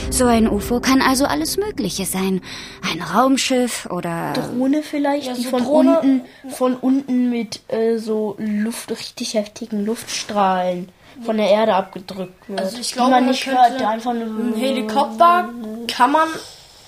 So 0.10 0.26
ein 0.26 0.48
UFO 0.48 0.80
kann 0.80 1.02
also 1.02 1.26
alles 1.26 1.58
Mögliche 1.58 2.06
sein. 2.06 2.42
Ein 2.90 3.02
Raumschiff 3.02 3.88
oder 3.92 4.34
Drohne 4.34 4.82
vielleicht, 4.84 5.28
Ja, 5.28 5.34
die 5.34 5.44
so 5.44 5.50
von 5.50 5.64
Drohne- 5.64 6.00
unten, 6.00 6.22
von 6.50 6.76
unten 6.76 7.30
mit 7.30 7.62
äh, 7.68 7.98
so 7.98 8.36
Luft, 8.40 8.90
richtig 8.92 9.34
heftigen 9.34 9.86
Luftstrahlen 9.86 10.90
von 11.24 11.38
der 11.38 11.50
Erde 11.50 11.74
abgedrückt 11.74 12.48
wird. 12.48 12.60
Also 12.60 12.78
ich 12.80 12.94
glaube, 12.94 13.12
man 13.12 13.24
man 13.24 13.32
nicht 13.32 13.46
hört, 13.48 13.80
der 13.80 13.90
einfach 13.90 14.14
nur 14.14 14.24
Ein 14.28 14.54
Helikopter 14.56 15.50
kann 15.88 16.12
man 16.12 16.28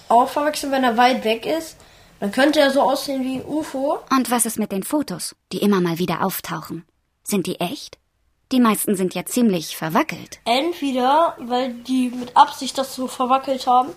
auch 0.08 0.30
verwechseln, 0.30 0.72
wenn 0.72 0.84
er 0.84 0.98
weit 0.98 1.24
weg 1.26 1.46
ist. 1.46 1.78
Dann 2.20 2.32
könnte 2.32 2.60
er 2.60 2.72
so 2.72 2.82
aussehen 2.82 3.24
wie 3.24 3.36
ein 3.36 3.46
UFO. 3.46 4.00
Und 4.12 4.30
was 4.30 4.46
ist 4.46 4.60
mit 4.60 4.72
den 4.72 4.84
Fotos, 4.84 5.36
die 5.52 5.60
immer 5.60 5.80
mal 5.82 6.00
wieder 6.00 6.24
auftauchen? 6.24 6.86
Sind 7.24 7.48
die 7.48 7.60
echt? 7.60 7.98
Die 8.52 8.60
meisten 8.60 8.96
sind 8.96 9.14
ja 9.14 9.26
ziemlich 9.26 9.78
verwackelt. 9.78 10.40
Entweder, 10.46 11.36
weil 11.40 11.74
die 11.74 12.10
mit 12.10 12.36
Absicht 12.36 12.78
das 12.78 12.96
so 12.96 13.08
verwackelt 13.08 13.68
haben, 13.68 13.90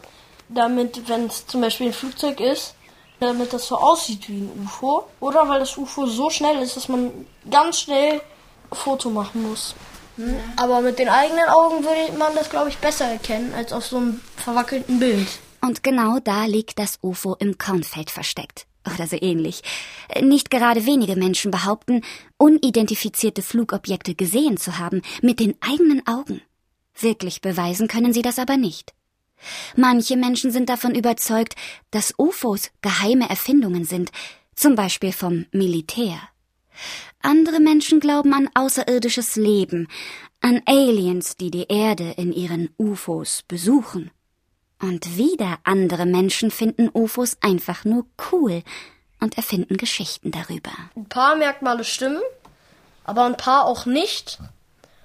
damit, 0.49 1.09
wenn 1.09 1.27
es 1.27 1.47
zum 1.47 1.63
Beispiel 1.63 1.89
ein 1.89 1.93
Flugzeug 1.95 2.39
ist, 2.39 2.75
damit 3.19 3.53
das 3.53 3.67
so 3.67 3.77
aussieht 3.77 4.29
wie 4.29 4.43
ein 4.43 4.65
UFO. 4.65 5.09
Oder 5.21 5.49
weil 5.49 5.61
das 5.61 5.77
UFO 5.79 6.07
so 6.07 6.29
schnell 6.29 6.61
ist, 6.61 6.77
dass 6.77 6.89
man 6.89 7.11
ganz 7.51 7.81
schnell 7.81 8.21
ein 8.71 8.77
Foto 8.77 9.09
machen 9.09 9.49
muss. 9.49 9.75
Hm? 10.17 10.37
Aber 10.57 10.83
mit 10.83 10.99
den 10.99 11.09
eigenen 11.09 11.49
Augen 11.49 11.83
würde 11.83 12.13
man 12.19 12.35
das, 12.35 12.51
glaube 12.51 12.69
ich, 12.69 12.77
besser 12.79 13.07
erkennen 13.07 13.55
als 13.57 13.73
auf 13.73 13.87
so 13.87 13.97
einem 13.97 14.21
verwackelten 14.37 14.99
Bild. 14.99 15.29
Und 15.65 15.83
genau 15.83 16.19
da 16.19 16.45
liegt 16.47 16.79
das 16.79 16.99
UFO 17.03 17.37
im 17.39 17.57
Kornfeld 17.57 18.11
versteckt. 18.11 18.67
Oder 18.85 19.07
so 19.07 19.17
ähnlich. 19.21 19.63
Nicht 20.21 20.51
gerade 20.51 20.87
wenige 20.87 21.15
Menschen 21.15 21.53
behaupten, 21.53 22.03
unidentifizierte 22.37 23.43
Flugobjekte 23.43 24.17
gesehen 24.17 24.57
zu 24.57 24.79
haben, 24.79 25.03
mit 25.23 25.39
den 25.39 25.55
eigenen 25.61 26.05
Augen. 26.07 26.43
Wirklich 26.99 27.41
beweisen 27.41 27.87
können 27.87 28.13
sie 28.13 28.23
das 28.23 28.41
aber 28.41 28.57
nicht. 28.57 28.93
Manche 29.77 30.17
Menschen 30.17 30.51
sind 30.51 30.69
davon 30.69 30.95
überzeugt, 30.97 31.55
dass 31.93 32.15
UFOs 32.19 32.71
geheime 32.81 33.31
Erfindungen 33.31 33.85
sind, 33.85 34.11
zum 34.57 34.75
Beispiel 34.75 35.13
vom 35.13 35.47
Militär. 35.53 36.19
Andere 37.21 37.61
Menschen 37.61 38.01
glauben 38.01 38.35
an 38.35 38.51
außerirdisches 38.55 39.37
Leben, 39.37 39.87
an 40.41 40.61
Aliens, 40.67 41.37
die 41.37 41.53
die 41.53 41.67
Erde 41.69 42.15
in 42.17 42.33
ihren 42.33 42.71
UFOs 42.79 43.45
besuchen. 43.47 44.11
Und 44.83 45.17
wieder 45.17 45.59
andere 45.63 46.07
Menschen 46.07 46.51
finden 46.51 46.91
UFOs 46.93 47.37
einfach 47.41 47.85
nur 47.85 48.05
cool 48.33 48.63
und 49.21 49.37
erfinden 49.37 49.77
Geschichten 49.77 50.33
darüber. 50.33 50.73
Ein 50.97 51.09
paar 51.09 51.37
Merkmale 51.37 51.85
stimmen, 51.85 52.21
aber 53.05 53.25
ein 53.25 53.37
paar 53.37 53.67
auch 53.67 53.87
nicht. 53.87 54.41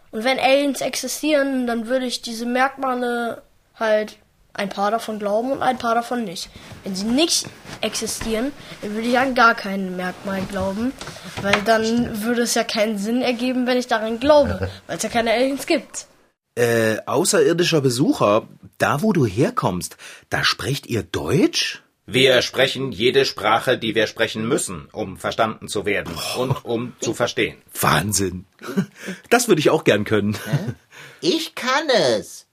Und 0.10 0.24
wenn 0.24 0.40
Aliens 0.40 0.82
existieren, 0.82 1.68
dann 1.68 1.86
würde 1.86 2.08
ich 2.08 2.24
diese 2.24 2.48
Merkmale 2.48 3.44
halt 3.76 4.18
ein 4.54 4.70
paar 4.70 4.90
davon 4.90 5.20
glauben 5.20 5.52
und 5.52 5.62
ein 5.62 5.78
paar 5.78 5.94
davon 5.94 6.24
nicht. 6.24 6.50
Wenn 6.84 6.96
sie 6.96 7.06
nicht 7.06 7.46
existieren, 7.82 8.52
dann 8.82 8.96
würde 8.96 9.08
ich 9.08 9.20
an 9.20 9.36
gar 9.36 9.54
kein 9.54 9.96
Merkmal 9.96 10.42
glauben, 10.50 10.92
weil 11.44 11.62
dann 11.66 12.24
würde 12.24 12.42
es 12.42 12.56
ja 12.56 12.64
keinen 12.64 12.98
Sinn 12.98 13.22
ergeben, 13.22 13.68
wenn 13.68 13.78
ich 13.78 13.86
daran 13.86 14.20
glaube, 14.20 14.72
weil 14.88 14.98
es 14.98 15.04
ja 15.04 15.10
keine 15.10 15.32
Aliens 15.34 15.68
gibt. 15.68 16.08
Äh, 16.56 16.98
außerirdischer 17.06 17.82
Besucher, 17.82 18.48
da 18.78 19.02
wo 19.02 19.14
du 19.14 19.26
herkommst, 19.26 19.98
da 20.30 20.44
sprecht 20.44 20.88
ihr 20.88 21.04
Deutsch? 21.04 21.82
Wir 22.06 22.42
sprechen 22.42 22.94
jede 22.94 23.26
Sprache, 23.26 23.78
die 23.78 23.94
wir 23.94 24.08
sprechen 24.08 24.48
müssen, 24.48 24.88
um 24.94 25.18
verstanden 25.18 25.68
zu 25.68 25.86
werden 25.86 26.14
und 26.38 26.64
um 26.64 26.94
zu 27.02 27.14
verstehen. 27.14 27.58
Wahnsinn. 27.80 28.46
Das 29.30 29.50
würde 29.50 29.60
ich 29.60 29.70
auch 29.70 29.84
gern 29.84 30.06
können. 30.06 30.38
Ich 31.20 31.54
kann 31.56 31.90
es. 31.90 32.46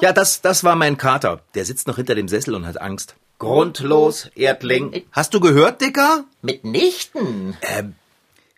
Ja, 0.00 0.12
das, 0.12 0.40
das 0.40 0.64
war 0.64 0.76
mein 0.76 0.96
Kater. 0.96 1.42
Der 1.54 1.64
sitzt 1.66 1.86
noch 1.86 1.96
hinter 1.96 2.14
dem 2.14 2.28
Sessel 2.28 2.54
und 2.54 2.66
hat 2.66 2.80
Angst. 2.80 3.14
Grundlos, 3.38 4.30
Erdling. 4.34 5.04
Hast 5.12 5.34
du 5.34 5.40
gehört, 5.40 5.82
Dicker? 5.82 6.24
Mitnichten. 6.40 7.56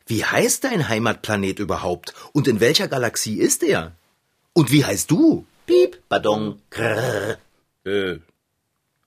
Wie 0.06 0.24
heißt 0.24 0.64
dein 0.64 0.88
Heimatplanet 0.88 1.58
überhaupt? 1.58 2.14
Und 2.32 2.46
in 2.46 2.60
welcher 2.60 2.86
Galaxie 2.86 3.38
ist 3.38 3.64
er? 3.64 3.92
Und 4.52 4.70
wie 4.70 4.84
heißt 4.84 5.10
du? 5.10 5.44
Badong, 6.08 6.62
krrr. 6.70 7.36
Äh, 7.84 8.18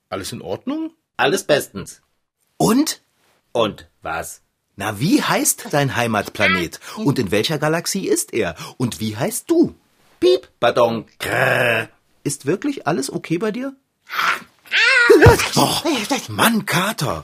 alles 0.09 0.31
in 0.33 0.41
Ordnung? 0.41 0.91
Alles 1.17 1.43
bestens. 1.43 2.01
Und? 2.57 3.01
Und 3.53 3.87
was? 4.01 4.41
Na, 4.75 4.99
wie 4.99 5.21
heißt 5.21 5.67
dein 5.71 5.95
Heimatplanet? 5.95 6.79
Und 6.97 7.17
in 7.19 7.31
welcher 7.31 7.57
Galaxie 7.57 8.07
ist 8.07 8.33
er? 8.33 8.55
Und 8.77 8.99
wie 8.99 9.17
heißt 9.17 9.49
du? 9.49 9.75
Piep, 10.19 10.47
Pardon, 10.59 11.05
krrr. 11.17 11.89
Ist 12.23 12.45
wirklich 12.45 12.85
alles 12.85 13.11
okay 13.11 13.39
bei 13.39 13.51
dir? 13.51 13.75
Och, 15.55 15.83
Mann, 16.29 16.65
Kater. 16.65 17.23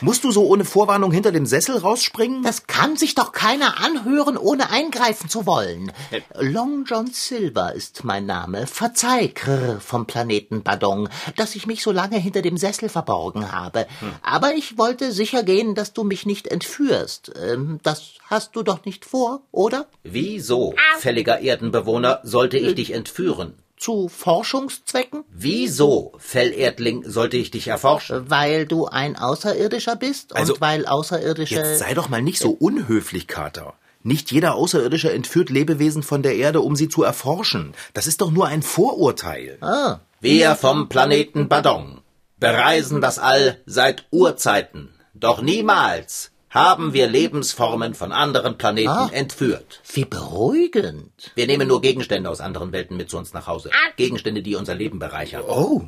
Musst 0.00 0.24
du 0.24 0.32
so 0.32 0.46
ohne 0.46 0.64
Vorwarnung 0.64 1.12
hinter 1.12 1.32
dem 1.32 1.46
Sessel 1.46 1.76
rausspringen? 1.78 2.42
Das 2.42 2.66
kann 2.66 2.96
sich 2.96 3.14
doch 3.14 3.32
keiner 3.32 3.80
anhören, 3.80 4.36
ohne 4.36 4.70
eingreifen 4.70 5.28
zu 5.28 5.46
wollen. 5.46 5.92
Long 6.34 6.84
John 6.86 7.06
Silver 7.06 7.74
ist 7.74 8.04
mein 8.04 8.26
Name. 8.26 8.66
Verzeih, 8.66 9.28
Krr 9.28 9.80
vom 9.80 10.06
Planeten 10.06 10.62
Badong, 10.62 11.08
dass 11.36 11.54
ich 11.54 11.66
mich 11.66 11.82
so 11.82 11.92
lange 11.92 12.16
hinter 12.18 12.42
dem 12.42 12.56
Sessel 12.56 12.88
verborgen 12.88 13.52
habe. 13.52 13.86
Aber 14.22 14.54
ich 14.54 14.78
wollte 14.78 15.12
sicher 15.12 15.42
gehen, 15.42 15.74
dass 15.74 15.92
du 15.92 16.04
mich 16.04 16.26
nicht 16.26 16.46
entführst. 16.48 17.32
Ähm, 17.40 17.80
das 17.82 18.14
hast 18.28 18.56
du 18.56 18.62
doch 18.62 18.84
nicht 18.84 19.04
vor, 19.04 19.42
oder? 19.52 19.86
Wieso, 20.02 20.74
fälliger 20.98 21.40
Erdenbewohner, 21.40 22.20
sollte 22.22 22.58
ich 22.58 22.74
dich 22.74 22.92
entführen? 22.92 23.54
Zu 23.78 24.08
Forschungszwecken? 24.08 25.24
Wieso, 25.30 26.12
Fellerdling, 26.18 27.04
sollte 27.08 27.36
ich 27.36 27.50
dich 27.50 27.68
erforschen? 27.68 28.28
Weil 28.28 28.66
du 28.66 28.86
ein 28.86 29.16
Außerirdischer 29.16 29.96
bist 29.96 30.34
Also, 30.34 30.54
und 30.54 30.60
weil 30.60 30.86
Außerirdische... 30.86 31.54
Jetzt 31.54 31.78
sei 31.78 31.94
doch 31.94 32.08
mal 32.08 32.22
nicht 32.22 32.38
so 32.38 32.50
unhöflich, 32.50 33.28
Kater. 33.28 33.74
Nicht 34.02 34.30
jeder 34.30 34.54
Außerirdische 34.54 35.12
entführt 35.12 35.50
Lebewesen 35.50 36.02
von 36.02 36.22
der 36.22 36.36
Erde, 36.36 36.60
um 36.60 36.76
sie 36.76 36.88
zu 36.88 37.02
erforschen. 37.02 37.74
Das 37.94 38.06
ist 38.06 38.20
doch 38.20 38.30
nur 38.30 38.46
ein 38.46 38.62
Vorurteil. 38.62 39.58
Ah, 39.60 39.98
Wir 40.20 40.54
vom 40.54 40.88
Planeten 40.88 41.48
Badong 41.48 42.00
bereisen 42.38 43.00
das 43.00 43.18
All 43.18 43.60
seit 43.66 44.06
Urzeiten. 44.10 44.94
Doch 45.14 45.42
niemals 45.42 46.30
haben 46.50 46.92
wir 46.94 47.06
Lebensformen 47.08 47.94
von 47.94 48.10
anderen 48.12 48.56
Planeten 48.58 48.88
Ah. 48.88 49.10
entführt. 49.12 49.80
wie 49.92 50.04
beruhigend. 50.04 51.30
Wir 51.34 51.46
nehmen 51.46 51.68
nur 51.68 51.80
Gegenstände 51.82 52.28
aus 52.30 52.40
anderen 52.40 52.72
Welten 52.72 52.96
mit 52.96 53.10
zu 53.10 53.18
uns 53.18 53.32
nach 53.34 53.46
Hause. 53.46 53.70
Gegenstände, 53.96 54.42
die 54.42 54.54
unser 54.56 54.74
Leben 54.74 54.98
bereichern. 54.98 55.42
Oh, 55.46 55.82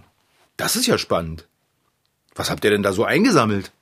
das 0.57 0.77
ist 0.77 0.87
ja 0.87 0.99
spannend. 0.99 1.47
Was 2.35 2.51
habt 2.51 2.65
ihr 2.65 2.71
denn 2.71 2.83
da 2.83 2.93
so 2.93 3.05
eingesammelt? 3.05 3.73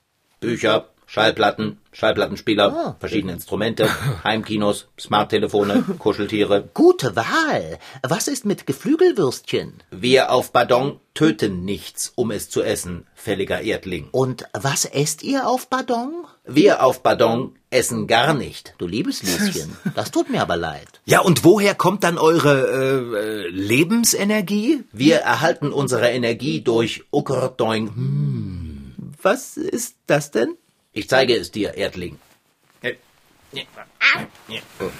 Bücher, 0.41 0.89
Schallplatten, 1.11 1.79
Schallplattenspieler, 1.91 2.97
verschiedene 3.01 3.33
Instrumente, 3.33 3.89
Heimkinos, 4.25 4.89
Smarttelefone, 5.01 5.83
Kuscheltiere. 5.99 6.69
Gute 6.75 7.17
Wahl. 7.17 7.79
Was 8.07 8.29
ist 8.29 8.45
mit 8.45 8.67
Geflügelwürstchen? 8.67 9.83
Wir 9.91 10.31
auf 10.31 10.53
Badong 10.53 11.01
töten 11.15 11.65
nichts, 11.65 12.13
um 12.15 12.31
es 12.31 12.51
zu 12.51 12.63
essen, 12.63 13.07
fälliger 13.15 13.63
Erdling. 13.63 14.09
Und 14.13 14.45
was 14.53 14.85
esst 14.85 15.23
ihr 15.23 15.49
auf 15.49 15.71
Badong? 15.71 16.27
Wir 16.45 16.85
auf 16.85 17.03
Badong 17.03 17.55
essen 17.71 18.07
gar 18.07 18.35
nicht. 18.35 18.75
Du 18.77 18.87
liebes 18.87 19.23
Lieschen, 19.23 19.75
das 19.95 20.11
tut 20.11 20.29
mir 20.29 20.43
aber 20.43 20.59
leid. 20.59 21.01
Ja, 21.07 21.21
und 21.21 21.43
woher 21.43 21.75
kommt 21.75 22.05
dann 22.05 22.19
eure 22.19 23.47
äh, 23.47 23.49
Lebensenergie? 23.49 24.85
Wir 24.93 25.21
erhalten 25.21 25.73
unsere 25.73 26.11
Energie 26.11 26.61
durch 26.61 27.05
Ukrdoing. 27.11 28.95
Was 29.23 29.57
ist 29.57 29.97
das 30.07 30.31
denn? 30.31 30.55
Ich 30.99 31.09
zeige 31.09 31.37
es 31.37 31.53
dir, 31.53 31.75
Erdling. 31.75 32.19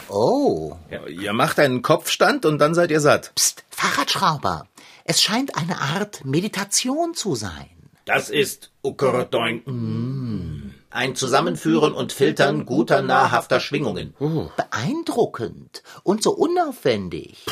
Oh, 0.09 0.77
Ja, 0.93 1.05
ihr 1.09 1.33
macht 1.33 1.59
einen 1.59 1.83
Kopfstand 1.83 2.47
und 2.47 2.59
dann 2.61 2.73
seid 2.73 2.93
ihr 2.93 3.01
satt. 3.01 3.33
pst, 3.35 3.65
Fahrradschrauber. 3.71 4.69
Es 5.03 5.21
scheint 5.21 5.57
eine 5.57 5.81
Art 5.81 6.25
Meditation 6.25 7.15
zu 7.15 7.35
sein. 7.35 7.69
Das 8.05 8.31
ist 8.31 8.71
Ukrdoing. 8.85 10.73
Ein 10.91 11.17
Zusammenführen 11.17 11.93
und 11.95 12.13
Filtern 12.13 12.65
guter, 12.65 13.03
nahrhafter 13.03 13.59
Schwingungen. 13.59 14.15
Beeindruckend 14.57 15.83
und 16.05 16.23
so 16.23 16.31
unaufwendig. 16.31 17.45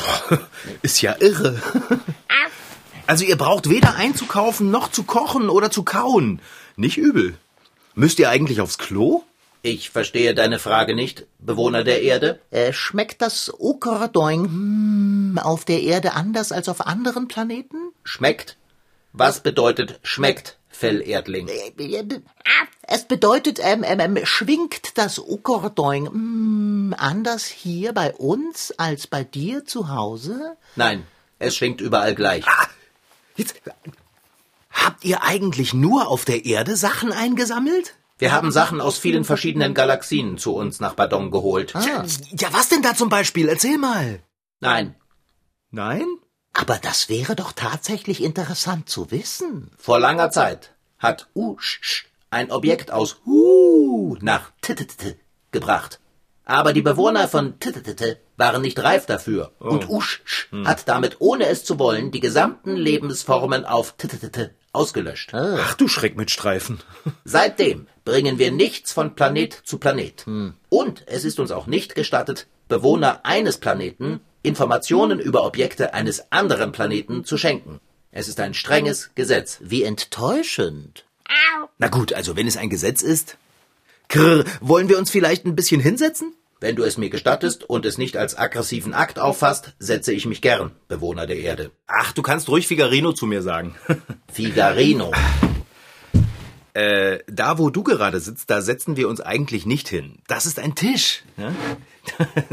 Ist 0.83 1.01
ja 1.01 1.17
irre. 1.19 1.61
Also 3.07 3.25
ihr 3.25 3.37
braucht 3.37 3.69
weder 3.69 3.95
einzukaufen 3.95 4.71
noch 4.71 4.89
zu 4.89 5.03
kochen 5.03 5.49
oder 5.49 5.69
zu 5.69 5.83
kauen. 5.83 6.39
Nicht 6.77 6.97
übel. 6.97 7.37
Müsst 7.97 8.19
ihr 8.19 8.29
eigentlich 8.29 8.61
aufs 8.61 8.77
Klo? 8.77 9.23
Ich 9.63 9.89
verstehe 9.89 10.35
deine 10.35 10.59
Frage 10.59 10.93
nicht, 10.93 11.25
Bewohner 11.39 11.83
der 11.83 12.03
Erde. 12.03 12.39
Äh, 12.51 12.71
schmeckt 12.71 13.23
das 13.23 13.51
Ukerdoing 13.57 14.43
hm, 14.43 15.39
auf 15.41 15.65
der 15.65 15.81
Erde 15.81 16.13
anders 16.13 16.51
als 16.51 16.69
auf 16.69 16.85
anderen 16.85 17.27
Planeten? 17.27 17.77
Schmeckt? 18.03 18.55
Was 19.13 19.41
bedeutet 19.41 19.99
schmeckt, 20.03 20.59
Fellerdling? 20.69 21.47
Äh, 21.47 22.21
Es 22.83 23.05
bedeutet, 23.05 23.59
ähm, 23.63 23.83
ähm, 23.83 23.99
ähm, 23.99 24.25
schwingt 24.27 24.95
das 24.99 25.17
Ukerdoing 25.17 26.05
hm, 26.05 26.95
anders 26.99 27.45
hier 27.45 27.93
bei 27.93 28.13
uns 28.13 28.75
als 28.77 29.07
bei 29.07 29.23
dir 29.23 29.65
zu 29.65 29.89
Hause? 29.89 30.55
Nein, 30.75 31.03
es 31.39 31.55
schwingt 31.55 31.81
überall 31.81 32.13
gleich. 32.13 32.45
Jetzt, 33.35 33.55
habt 34.85 35.03
ihr 35.03 35.23
eigentlich 35.23 35.73
nur 35.73 36.07
auf 36.07 36.25
der 36.25 36.45
Erde 36.45 36.75
Sachen 36.75 37.11
eingesammelt? 37.11 37.95
Wir 38.17 38.31
haben 38.31 38.51
Sachen 38.51 38.81
aus 38.81 38.97
vielen 38.97 39.25
verschiedenen 39.25 39.73
Galaxien 39.73 40.37
zu 40.37 40.55
uns 40.55 40.79
nach 40.79 40.95
Badong 40.95 41.29
geholt. 41.29 41.73
Ja, 41.73 42.51
was 42.51 42.69
denn 42.69 42.81
da 42.81 42.95
zum 42.95 43.09
Beispiel? 43.09 43.47
Erzähl 43.47 43.77
mal. 43.77 44.23
Nein, 44.59 44.95
Nein? 45.71 46.07
Aber 46.53 46.77
das 46.77 47.09
wäre 47.09 47.35
doch 47.35 47.51
tatsächlich 47.51 48.23
interessant 48.23 48.89
zu 48.89 49.11
wissen. 49.11 49.69
vor 49.77 49.99
langer 49.99 50.31
Zeit 50.31 50.73
hat 50.97 51.27
Usch 51.35 52.07
ein 52.31 52.51
Objekt 52.51 52.91
aus 52.91 53.17
Hu 53.25 54.17
nach 54.21 54.51
Tittete 54.61 55.17
gebracht. 55.51 55.99
Aber 56.45 56.73
die 56.73 56.81
Bewohner 56.81 57.27
von 57.27 57.59
Tittete 57.59 58.19
waren 58.37 58.61
nicht 58.61 58.81
reif 58.81 59.05
dafür. 59.05 59.51
Und 59.59 59.89
Usch 59.89 60.49
hat 60.65 60.87
damit, 60.87 61.17
ohne 61.19 61.45
es 61.47 61.63
zu 61.63 61.77
wollen, 61.77 62.09
die 62.11 62.21
gesamten 62.21 62.75
Lebensformen 62.75 63.65
auf 63.65 63.93
Tittete 63.97 64.55
ausgelöscht. 64.73 65.33
Ach 65.33 65.73
du 65.75 65.87
Schreck 65.87 66.17
mit 66.17 66.31
Streifen. 66.31 66.79
Seitdem 67.25 67.87
bringen 68.05 68.39
wir 68.39 68.51
nichts 68.51 68.91
von 68.93 69.15
Planet 69.15 69.61
zu 69.63 69.77
Planet. 69.77 70.25
Und 70.69 71.03
es 71.07 71.25
ist 71.25 71.39
uns 71.39 71.51
auch 71.51 71.67
nicht 71.67 71.95
gestattet, 71.95 72.47
Bewohner 72.67 73.21
eines 73.23 73.57
Planeten 73.57 74.21
Informationen 74.43 75.19
über 75.19 75.43
Objekte 75.45 75.93
eines 75.93 76.31
anderen 76.31 76.71
Planeten 76.71 77.25
zu 77.25 77.37
schenken. 77.37 77.79
Es 78.11 78.27
ist 78.27 78.39
ein 78.39 78.53
strenges 78.53 79.11
Gesetz. 79.13 79.59
Wie 79.61 79.83
enttäuschend. 79.83 81.05
Na 81.77 81.89
gut, 81.89 82.13
also 82.13 82.35
wenn 82.35 82.47
es 82.47 82.57
ein 82.57 82.69
Gesetz 82.69 83.01
ist. 83.01 83.37
Krr, 84.07 84.45
wollen 84.61 84.87
wir 84.87 84.97
uns 84.97 85.11
vielleicht 85.11 85.45
ein 85.45 85.55
bisschen 85.55 85.81
hinsetzen? 85.81 86.33
Wenn 86.59 86.75
du 86.75 86.83
es 86.83 86.97
mir 86.97 87.11
gestattest 87.11 87.69
und 87.69 87.85
es 87.85 87.99
nicht 87.99 88.17
als 88.17 88.35
aggressiven 88.35 88.95
Akt 88.95 89.19
auffasst, 89.19 89.73
setze 89.77 90.11
ich 90.11 90.25
mich 90.25 90.41
gern, 90.41 90.71
Bewohner 90.87 91.27
der 91.27 91.37
Erde. 91.37 91.69
Ach, 91.85 92.13
du 92.13 92.23
kannst 92.23 92.49
ruhig 92.49 92.65
Figarino 92.65 93.13
zu 93.13 93.27
mir 93.27 93.43
sagen. 93.43 93.75
Figarino. 94.33 95.11
äh, 96.73 97.19
da 97.27 97.59
wo 97.59 97.69
du 97.69 97.83
gerade 97.83 98.19
sitzt, 98.19 98.49
da 98.49 98.61
setzen 98.63 98.97
wir 98.97 99.07
uns 99.07 99.21
eigentlich 99.21 99.67
nicht 99.67 99.87
hin. 99.87 100.17
Das 100.27 100.47
ist 100.47 100.57
ein 100.57 100.73
Tisch. 100.73 101.21
Ja? 101.37 101.53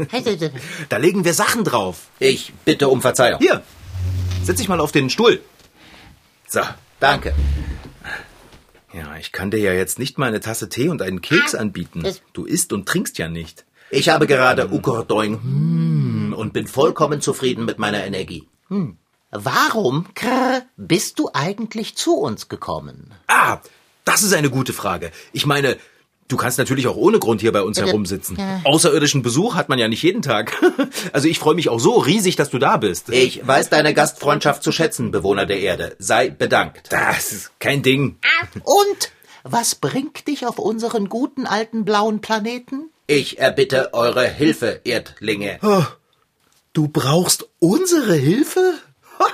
da 0.89 0.97
legen 0.97 1.25
wir 1.25 1.33
Sachen 1.33 1.63
drauf. 1.63 2.09
Ich 2.19 2.53
bitte 2.63 2.89
um 2.89 3.01
Verzeihung. 3.01 3.39
Hier, 3.39 3.63
setz 4.43 4.57
dich 4.57 4.67
mal 4.67 4.81
auf 4.81 4.91
den 4.91 5.09
Stuhl. 5.09 5.41
So. 6.47 6.61
Danke. 6.99 7.33
Ja, 8.93 9.17
ich 9.17 9.31
kann 9.31 9.51
dir 9.51 9.59
ja 9.59 9.73
jetzt 9.73 9.99
nicht 9.99 10.17
mal 10.17 10.27
eine 10.27 10.39
Tasse 10.39 10.69
Tee 10.69 10.89
und 10.89 11.01
einen 11.01 11.21
Keks 11.21 11.55
anbieten. 11.55 12.03
Du 12.33 12.45
isst 12.45 12.71
und 12.71 12.87
trinkst 12.87 13.17
ja 13.17 13.27
nicht. 13.27 13.65
Ich 13.95 14.09
habe 14.09 14.27
gerade 14.27 14.73
Ukordoing 14.73 16.33
und 16.35 16.51
bin 16.51 16.67
vollkommen 16.67 17.21
zufrieden 17.21 17.63
mit 17.63 17.79
meiner 17.79 18.03
Energie. 18.03 18.45
Warum, 19.31 20.07
Krr, 20.13 20.63
bist 20.75 21.17
du 21.17 21.29
eigentlich 21.33 21.95
zu 21.95 22.17
uns 22.17 22.49
gekommen? 22.49 23.13
Ah, 23.27 23.59
das 24.03 24.21
ist 24.21 24.33
eine 24.33 24.49
gute 24.49 24.73
Frage. 24.73 25.11
Ich 25.31 25.45
meine, 25.45 25.77
du 26.27 26.35
kannst 26.35 26.57
natürlich 26.57 26.87
auch 26.87 26.97
ohne 26.97 27.19
Grund 27.19 27.39
hier 27.39 27.53
bei 27.53 27.61
uns 27.61 27.79
herumsitzen. 27.79 28.37
Außerirdischen 28.65 29.21
Besuch 29.21 29.55
hat 29.55 29.69
man 29.69 29.79
ja 29.79 29.87
nicht 29.87 30.03
jeden 30.03 30.21
Tag. 30.21 30.51
Also 31.13 31.29
ich 31.29 31.39
freue 31.39 31.55
mich 31.55 31.69
auch 31.69 31.79
so 31.79 31.97
riesig, 31.97 32.35
dass 32.35 32.49
du 32.49 32.57
da 32.57 32.75
bist. 32.75 33.07
Ich 33.09 33.47
weiß 33.47 33.69
deine 33.69 33.93
Gastfreundschaft 33.93 34.61
zu 34.61 34.73
schätzen, 34.73 35.11
Bewohner 35.11 35.45
der 35.45 35.59
Erde. 35.61 35.95
Sei 35.99 36.29
bedankt. 36.29 36.91
Das 36.91 37.31
ist 37.31 37.51
kein 37.61 37.81
Ding. 37.81 38.17
Und 38.63 39.11
was 39.43 39.75
bringt 39.75 40.27
dich 40.27 40.45
auf 40.45 40.59
unseren 40.59 41.07
guten 41.07 41.45
alten 41.45 41.85
blauen 41.85 42.19
Planeten? 42.19 42.89
Ich 43.07 43.37
erbitte 43.37 43.93
eure 43.93 44.27
Hilfe, 44.27 44.81
Erdlinge. 44.83 45.59
Du 46.73 46.87
brauchst 46.87 47.47
unsere 47.59 48.15
Hilfe? 48.15 48.73
Ha! 49.19 49.25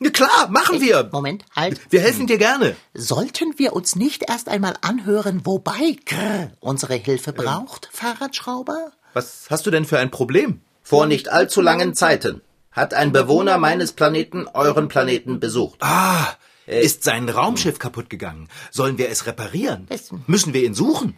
Ja 0.00 0.10
klar, 0.10 0.48
machen 0.48 0.80
wir. 0.80 1.08
Moment, 1.12 1.44
halt. 1.54 1.80
Wir 1.90 2.00
helfen 2.00 2.26
dir 2.26 2.38
gerne. 2.38 2.76
Sollten 2.94 3.58
wir 3.58 3.74
uns 3.74 3.94
nicht 3.94 4.30
erst 4.30 4.48
einmal 4.48 4.74
anhören, 4.80 5.42
wobei 5.44 5.96
Krr 6.06 6.52
unsere 6.60 6.94
Hilfe 6.94 7.32
braucht, 7.32 7.88
Fahrradschrauber? 7.92 8.92
Was 9.12 9.48
hast 9.50 9.66
du 9.66 9.70
denn 9.70 9.84
für 9.84 9.98
ein 9.98 10.10
Problem? 10.10 10.60
Vor 10.82 11.06
nicht 11.06 11.28
allzu 11.28 11.60
langen 11.60 11.94
Zeiten 11.94 12.40
hat 12.70 12.94
ein 12.94 13.12
Bewohner 13.12 13.58
meines 13.58 13.92
Planeten 13.92 14.46
euren 14.54 14.88
Planeten 14.88 15.40
besucht. 15.40 15.78
Ah, 15.80 16.28
Ist 16.68 17.02
sein 17.02 17.30
Raumschiff 17.30 17.78
kaputt 17.78 18.10
gegangen? 18.10 18.48
Sollen 18.70 18.98
wir 18.98 19.08
es 19.08 19.26
reparieren? 19.26 19.88
Müssen 20.26 20.52
wir 20.52 20.62
ihn 20.64 20.74
suchen? 20.74 21.16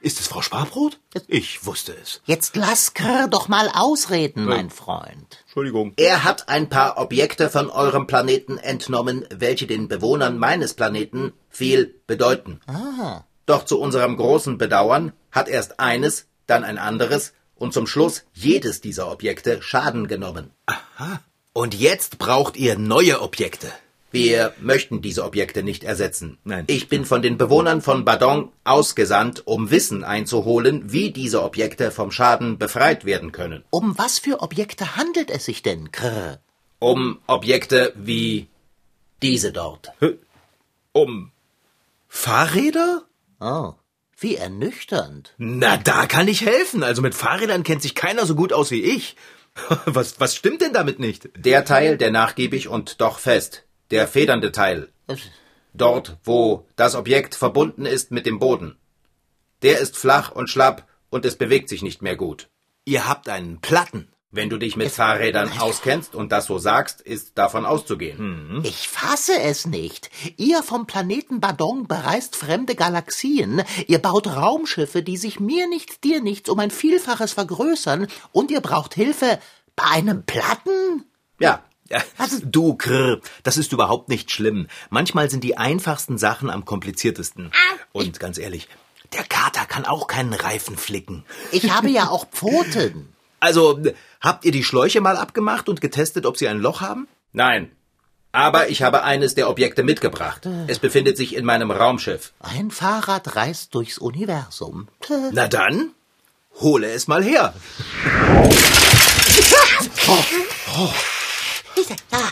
Ist 0.00 0.18
es 0.18 0.26
Frau 0.26 0.42
Sparbrot? 0.42 0.98
Ich 1.28 1.64
wusste 1.64 1.94
es. 2.02 2.20
Jetzt 2.24 2.56
lass 2.56 2.94
Krr 2.94 3.28
doch 3.28 3.46
mal 3.46 3.70
ausreden, 3.72 4.44
mein 4.44 4.70
Freund. 4.70 5.38
Entschuldigung. 5.44 5.92
Er 5.96 6.24
hat 6.24 6.48
ein 6.48 6.68
paar 6.68 6.98
Objekte 6.98 7.48
von 7.48 7.70
eurem 7.70 8.08
Planeten 8.08 8.58
entnommen, 8.58 9.24
welche 9.30 9.68
den 9.68 9.86
Bewohnern 9.86 10.36
meines 10.36 10.74
Planeten 10.74 11.32
viel 11.48 12.00
bedeuten. 12.08 12.60
Doch 13.46 13.64
zu 13.64 13.80
unserem 13.80 14.16
großen 14.16 14.58
Bedauern 14.58 15.12
hat 15.30 15.48
erst 15.48 15.78
eines, 15.78 16.26
dann 16.46 16.64
ein 16.64 16.76
anderes 16.76 17.34
und 17.54 17.72
zum 17.72 17.86
Schluss 17.86 18.24
jedes 18.32 18.80
dieser 18.80 19.12
Objekte 19.12 19.62
Schaden 19.62 20.08
genommen. 20.08 20.50
Und 21.52 21.74
jetzt 21.74 22.18
braucht 22.18 22.56
ihr 22.56 22.76
neue 22.78 23.22
Objekte. 23.22 23.72
Wir 24.10 24.54
möchten 24.60 25.02
diese 25.02 25.24
Objekte 25.24 25.62
nicht 25.62 25.84
ersetzen. 25.84 26.38
Nein. 26.44 26.64
Ich 26.66 26.88
bin 26.88 27.04
von 27.04 27.20
den 27.20 27.36
Bewohnern 27.36 27.82
von 27.82 28.04
Badong 28.04 28.52
ausgesandt, 28.64 29.46
um 29.46 29.70
Wissen 29.70 30.02
einzuholen, 30.02 30.92
wie 30.92 31.10
diese 31.10 31.42
Objekte 31.42 31.90
vom 31.90 32.10
Schaden 32.10 32.58
befreit 32.58 33.04
werden 33.04 33.32
können. 33.32 33.64
Um 33.70 33.98
was 33.98 34.18
für 34.18 34.40
Objekte 34.40 34.96
handelt 34.96 35.30
es 35.30 35.44
sich 35.44 35.62
denn, 35.62 35.92
Krr? 35.92 36.40
Um 36.78 37.18
Objekte 37.26 37.92
wie 37.96 38.48
diese 39.20 39.52
dort. 39.52 39.92
Um 40.92 41.32
Fahrräder? 42.08 43.02
Oh, 43.40 43.74
wie 44.18 44.36
ernüchternd. 44.36 45.34
Na, 45.38 45.76
da 45.76 46.06
kann 46.06 46.28
ich 46.28 46.44
helfen. 46.44 46.82
Also 46.82 47.02
mit 47.02 47.14
Fahrrädern 47.14 47.62
kennt 47.62 47.82
sich 47.82 47.94
keiner 47.94 48.26
so 48.26 48.34
gut 48.34 48.52
aus 48.52 48.70
wie 48.70 48.82
ich. 48.82 49.16
Was, 49.86 50.20
was 50.20 50.36
stimmt 50.36 50.60
denn 50.60 50.72
damit 50.72 51.00
nicht? 51.00 51.30
Der 51.36 51.64
Teil, 51.64 51.98
der 51.98 52.12
nachgiebig 52.12 52.68
und 52.68 53.00
doch 53.00 53.18
fest. 53.18 53.64
Der 53.90 54.06
federnde 54.06 54.52
Teil. 54.52 54.88
Dort, 55.72 56.18
wo 56.24 56.66
das 56.76 56.94
Objekt 56.94 57.34
verbunden 57.34 57.86
ist 57.86 58.10
mit 58.10 58.26
dem 58.26 58.38
Boden. 58.38 58.76
Der 59.62 59.78
ist 59.78 59.96
flach 59.96 60.30
und 60.30 60.50
schlapp 60.50 60.86
und 61.10 61.24
es 61.24 61.36
bewegt 61.36 61.68
sich 61.68 61.82
nicht 61.82 62.02
mehr 62.02 62.16
gut. 62.16 62.48
Ihr 62.84 63.08
habt 63.08 63.28
einen 63.28 63.60
Platten. 63.60 64.08
Wenn 64.30 64.50
du 64.50 64.58
dich 64.58 64.76
mit 64.76 64.90
Fahrrädern 64.90 65.58
auskennst 65.58 66.14
und 66.14 66.32
das 66.32 66.44
so 66.44 66.58
sagst, 66.58 67.00
ist 67.00 67.38
davon 67.38 67.64
auszugehen. 67.64 68.60
Ich 68.62 68.86
fasse 68.88 69.40
es 69.40 69.66
nicht. 69.66 70.10
Ihr 70.36 70.62
vom 70.62 70.86
Planeten 70.86 71.40
Badong 71.40 71.86
bereist 71.86 72.36
fremde 72.36 72.74
Galaxien, 72.74 73.62
ihr 73.86 74.00
baut 74.00 74.26
Raumschiffe, 74.26 75.02
die 75.02 75.16
sich 75.16 75.40
mir 75.40 75.66
nichts, 75.66 76.00
dir 76.00 76.20
nichts 76.20 76.50
um 76.50 76.58
ein 76.58 76.70
Vielfaches 76.70 77.32
vergrößern, 77.32 78.06
und 78.32 78.50
ihr 78.50 78.60
braucht 78.60 78.94
Hilfe 78.94 79.38
bei 79.76 79.84
einem 79.84 80.24
Platten? 80.24 81.06
Ja, 81.40 81.62
du, 82.42 82.74
Krr, 82.74 83.20
das 83.42 83.56
ist 83.56 83.72
überhaupt 83.72 84.08
nicht 84.08 84.30
schlimm. 84.30 84.68
Manchmal 84.90 85.30
sind 85.30 85.44
die 85.44 85.56
einfachsten 85.56 86.18
Sachen 86.18 86.50
am 86.50 86.64
kompliziertesten. 86.64 87.52
Und 87.92 88.20
ganz 88.20 88.38
ehrlich, 88.38 88.68
der 89.12 89.24
Kater 89.24 89.64
kann 89.66 89.84
auch 89.84 90.06
keinen 90.06 90.34
Reifen 90.34 90.76
flicken. 90.76 91.24
Ich 91.52 91.70
habe 91.70 91.88
ja 91.88 92.08
auch 92.08 92.26
Pfoten. 92.30 93.12
Also, 93.40 93.78
habt 94.20 94.44
ihr 94.44 94.50
die 94.50 94.64
Schläuche 94.64 95.00
mal 95.00 95.16
abgemacht 95.16 95.68
und 95.68 95.80
getestet, 95.80 96.26
ob 96.26 96.36
sie 96.36 96.48
ein 96.48 96.58
Loch 96.58 96.80
haben? 96.80 97.06
nein. 97.32 97.70
Aber 98.32 98.68
ich 98.68 98.82
habe 98.82 99.04
eines 99.04 99.34
der 99.34 99.48
Objekte 99.48 99.82
mitgebracht. 99.82 100.46
Es 100.66 100.78
befindet 100.78 101.16
sich 101.16 101.34
in 101.34 101.44
meinem 101.44 101.70
Raumschiff. 101.70 102.32
Ein 102.40 102.70
Fahrrad 102.70 103.36
reist 103.36 103.74
durchs 103.74 103.96
Universum. 103.98 104.88
Na 105.32 105.48
dann, 105.48 105.92
hole 106.60 106.90
es 106.90 107.08
mal 107.08 107.22
her. 107.22 107.54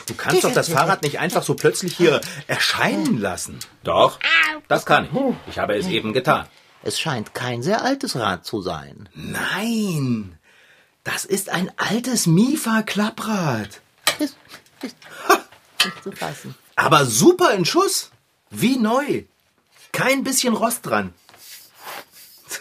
Du 0.06 0.14
kannst 0.14 0.44
doch 0.44 0.52
das 0.52 0.68
Fahrrad 0.68 1.02
nicht 1.02 1.18
einfach 1.18 1.42
so 1.42 1.54
plötzlich 1.54 1.96
hier 1.96 2.20
erscheinen 2.46 3.20
lassen. 3.20 3.58
Doch, 3.84 4.18
das 4.68 4.86
kann 4.86 5.04
ich. 5.04 5.50
Ich 5.52 5.58
habe 5.58 5.74
es 5.76 5.86
eben 5.86 6.12
getan. 6.12 6.46
Es 6.82 7.00
scheint 7.00 7.34
kein 7.34 7.62
sehr 7.62 7.82
altes 7.82 8.16
Rad 8.16 8.44
zu 8.44 8.62
sein. 8.62 9.08
Nein, 9.14 10.38
das 11.02 11.24
ist 11.24 11.50
ein 11.50 11.70
altes 11.76 12.26
Mifa-Klapprad. 12.26 13.80
Ist, 14.18 14.36
ist 14.82 14.96
nicht 15.84 16.02
zu 16.02 16.12
fassen. 16.12 16.54
Aber 16.76 17.04
super 17.06 17.52
in 17.54 17.64
Schuss. 17.64 18.10
Wie 18.50 18.76
neu. 18.76 19.24
Kein 19.92 20.24
bisschen 20.24 20.54
Rost 20.54 20.86
dran. 20.86 21.14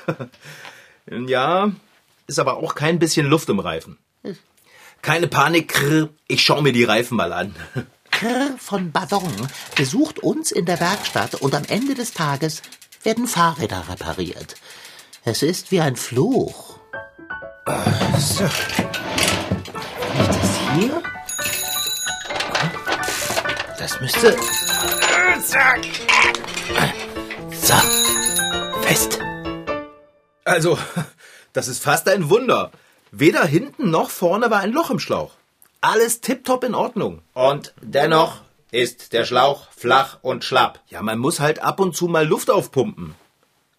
ja, 1.28 1.72
ist 2.28 2.40
aber 2.40 2.58
auch 2.58 2.76
kein 2.76 3.00
bisschen 3.00 3.28
Luft 3.28 3.50
im 3.50 3.60
Reifen. 3.60 3.98
Keine 5.06 5.28
Panik, 5.28 5.68
Krr. 5.68 6.10
ich 6.28 6.44
schau 6.44 6.64
mir 6.64 6.74
die 6.74 6.84
Reifen 6.84 7.16
mal 7.16 7.32
an. 7.32 7.56
Krr 8.10 8.56
von 8.58 8.92
Badong 8.92 9.32
besucht 9.76 10.18
uns 10.18 10.52
in 10.52 10.66
der 10.66 10.80
Werkstatt 10.80 11.36
und 11.36 11.54
am 11.54 11.62
Ende 11.68 11.94
des 11.94 12.14
Tages 12.14 12.64
werden 13.04 13.28
Fahrräder 13.28 13.84
repariert. 13.88 14.56
Es 15.24 15.44
ist 15.44 15.72
wie 15.72 15.80
ein 15.80 15.96
Fluch. 15.96 16.80
So. 18.18 18.46
Das 20.18 20.60
hier? 20.74 21.04
Das 23.78 24.02
müsste. 24.02 24.36
So. 27.52 27.76
Fest. 28.82 29.20
Also, 30.46 30.80
das 31.54 31.68
ist 31.68 31.84
fast 31.84 32.10
ein 32.10 32.32
Wunder. 32.32 32.72
Weder 33.18 33.46
hinten 33.46 33.92
noch 33.92 34.10
vorne 34.10 34.52
war 34.52 34.60
ein 34.60 34.74
Loch 34.74 34.90
im 34.90 35.00
Schlauch. 35.00 35.32
Alles 35.80 36.20
tipptopp 36.20 36.66
in 36.66 36.76
Ordnung. 36.76 37.22
Und 37.34 37.74
dennoch 37.82 38.42
ist 38.72 39.14
der 39.14 39.24
Schlauch 39.24 39.72
flach 39.72 40.18
und 40.22 40.44
schlapp. 40.44 40.82
Ja, 40.90 41.02
man 41.02 41.18
muss 41.18 41.40
halt 41.40 41.60
ab 41.60 41.80
und 41.80 41.96
zu 41.96 42.10
mal 42.10 42.28
Luft 42.28 42.50
aufpumpen. 42.50 43.16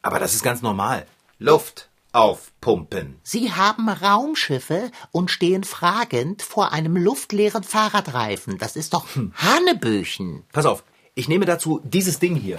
Aber 0.01 0.19
das 0.21 0.33
ist 0.33 0.43
ganz 0.43 0.63
normal. 0.63 1.05
Luft 1.39 1.91
aufpumpen. 2.13 3.21
Sie 3.25 3.53
haben 3.53 3.91
Raumschiffe 3.91 4.91
und 5.13 5.31
stehen 5.31 5.65
fragend 5.65 6.41
vor 6.41 6.73
einem 6.73 6.97
luftleeren 6.97 7.63
Fahrradreifen. 7.63 8.57
Das 8.57 8.75
ist 8.75 8.95
doch 8.95 9.05
Hanebüchen. 9.35 10.45
Pass 10.51 10.65
auf, 10.65 10.83
ich 11.15 11.29
nehme 11.29 11.45
dazu 11.45 11.83
dieses 11.85 12.21
Ding 12.21 12.37
hier. 12.37 12.59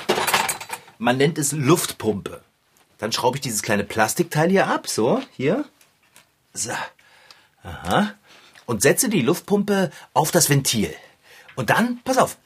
Man 0.99 1.17
nennt 1.17 1.39
es 1.39 1.53
Luftpumpe. 1.53 2.41
Dann 2.99 3.11
schraube 3.11 3.37
ich 3.37 3.41
dieses 3.41 3.63
kleine 3.63 3.83
Plastikteil 3.83 4.51
hier 4.51 4.67
ab, 4.67 4.87
so, 4.87 5.23
hier. 5.35 5.65
So. 6.57 6.71
Aha. 7.63 8.13
Und 8.65 8.81
setze 8.81 9.09
die 9.09 9.21
Luftpumpe 9.21 9.91
auf 10.13 10.31
das 10.31 10.49
Ventil. 10.49 10.93
Und 11.55 11.69
dann, 11.69 12.01
pass 12.03 12.17
auf, 12.17 12.37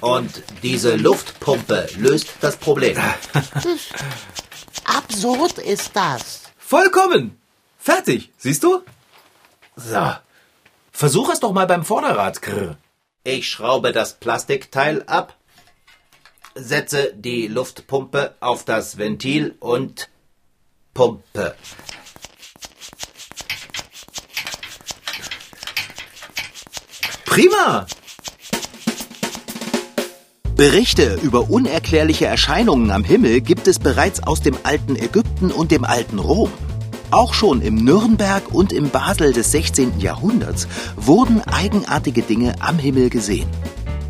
Und 0.00 0.42
diese 0.62 0.94
Luftpumpe 0.96 1.88
löst 1.96 2.28
das 2.40 2.56
Problem. 2.56 2.96
Absurd 4.84 5.58
ist 5.58 5.90
das. 5.94 6.42
vollkommen. 6.58 7.40
Fertig, 7.78 8.30
siehst 8.38 8.62
du? 8.62 8.82
So. 9.76 10.12
Versuch 10.92 11.30
es 11.32 11.40
doch 11.40 11.52
mal 11.52 11.66
beim 11.66 11.84
Vorderrad. 11.84 12.40
Ich 13.24 13.48
schraube 13.48 13.92
das 13.92 14.14
Plastikteil 14.14 15.02
ab, 15.06 15.36
setze 16.54 17.12
die 17.14 17.46
Luftpumpe 17.48 18.34
auf 18.40 18.64
das 18.64 18.98
Ventil 18.98 19.56
und 19.60 20.08
pumpe. 20.98 21.54
Prima! 27.24 27.86
Berichte 30.56 31.20
über 31.22 31.50
unerklärliche 31.50 32.26
Erscheinungen 32.26 32.90
am 32.90 33.04
Himmel 33.04 33.40
gibt 33.42 33.68
es 33.68 33.78
bereits 33.78 34.24
aus 34.24 34.40
dem 34.40 34.56
alten 34.64 34.96
Ägypten 34.96 35.52
und 35.52 35.70
dem 35.70 35.84
alten 35.84 36.18
Rom. 36.18 36.50
Auch 37.12 37.32
schon 37.32 37.62
im 37.62 37.76
Nürnberg 37.76 38.52
und 38.52 38.72
im 38.72 38.90
Basel 38.90 39.32
des 39.32 39.52
16. 39.52 40.00
Jahrhunderts 40.00 40.66
wurden 40.96 41.42
eigenartige 41.42 42.22
Dinge 42.22 42.56
am 42.58 42.80
Himmel 42.80 43.08
gesehen. 43.08 43.48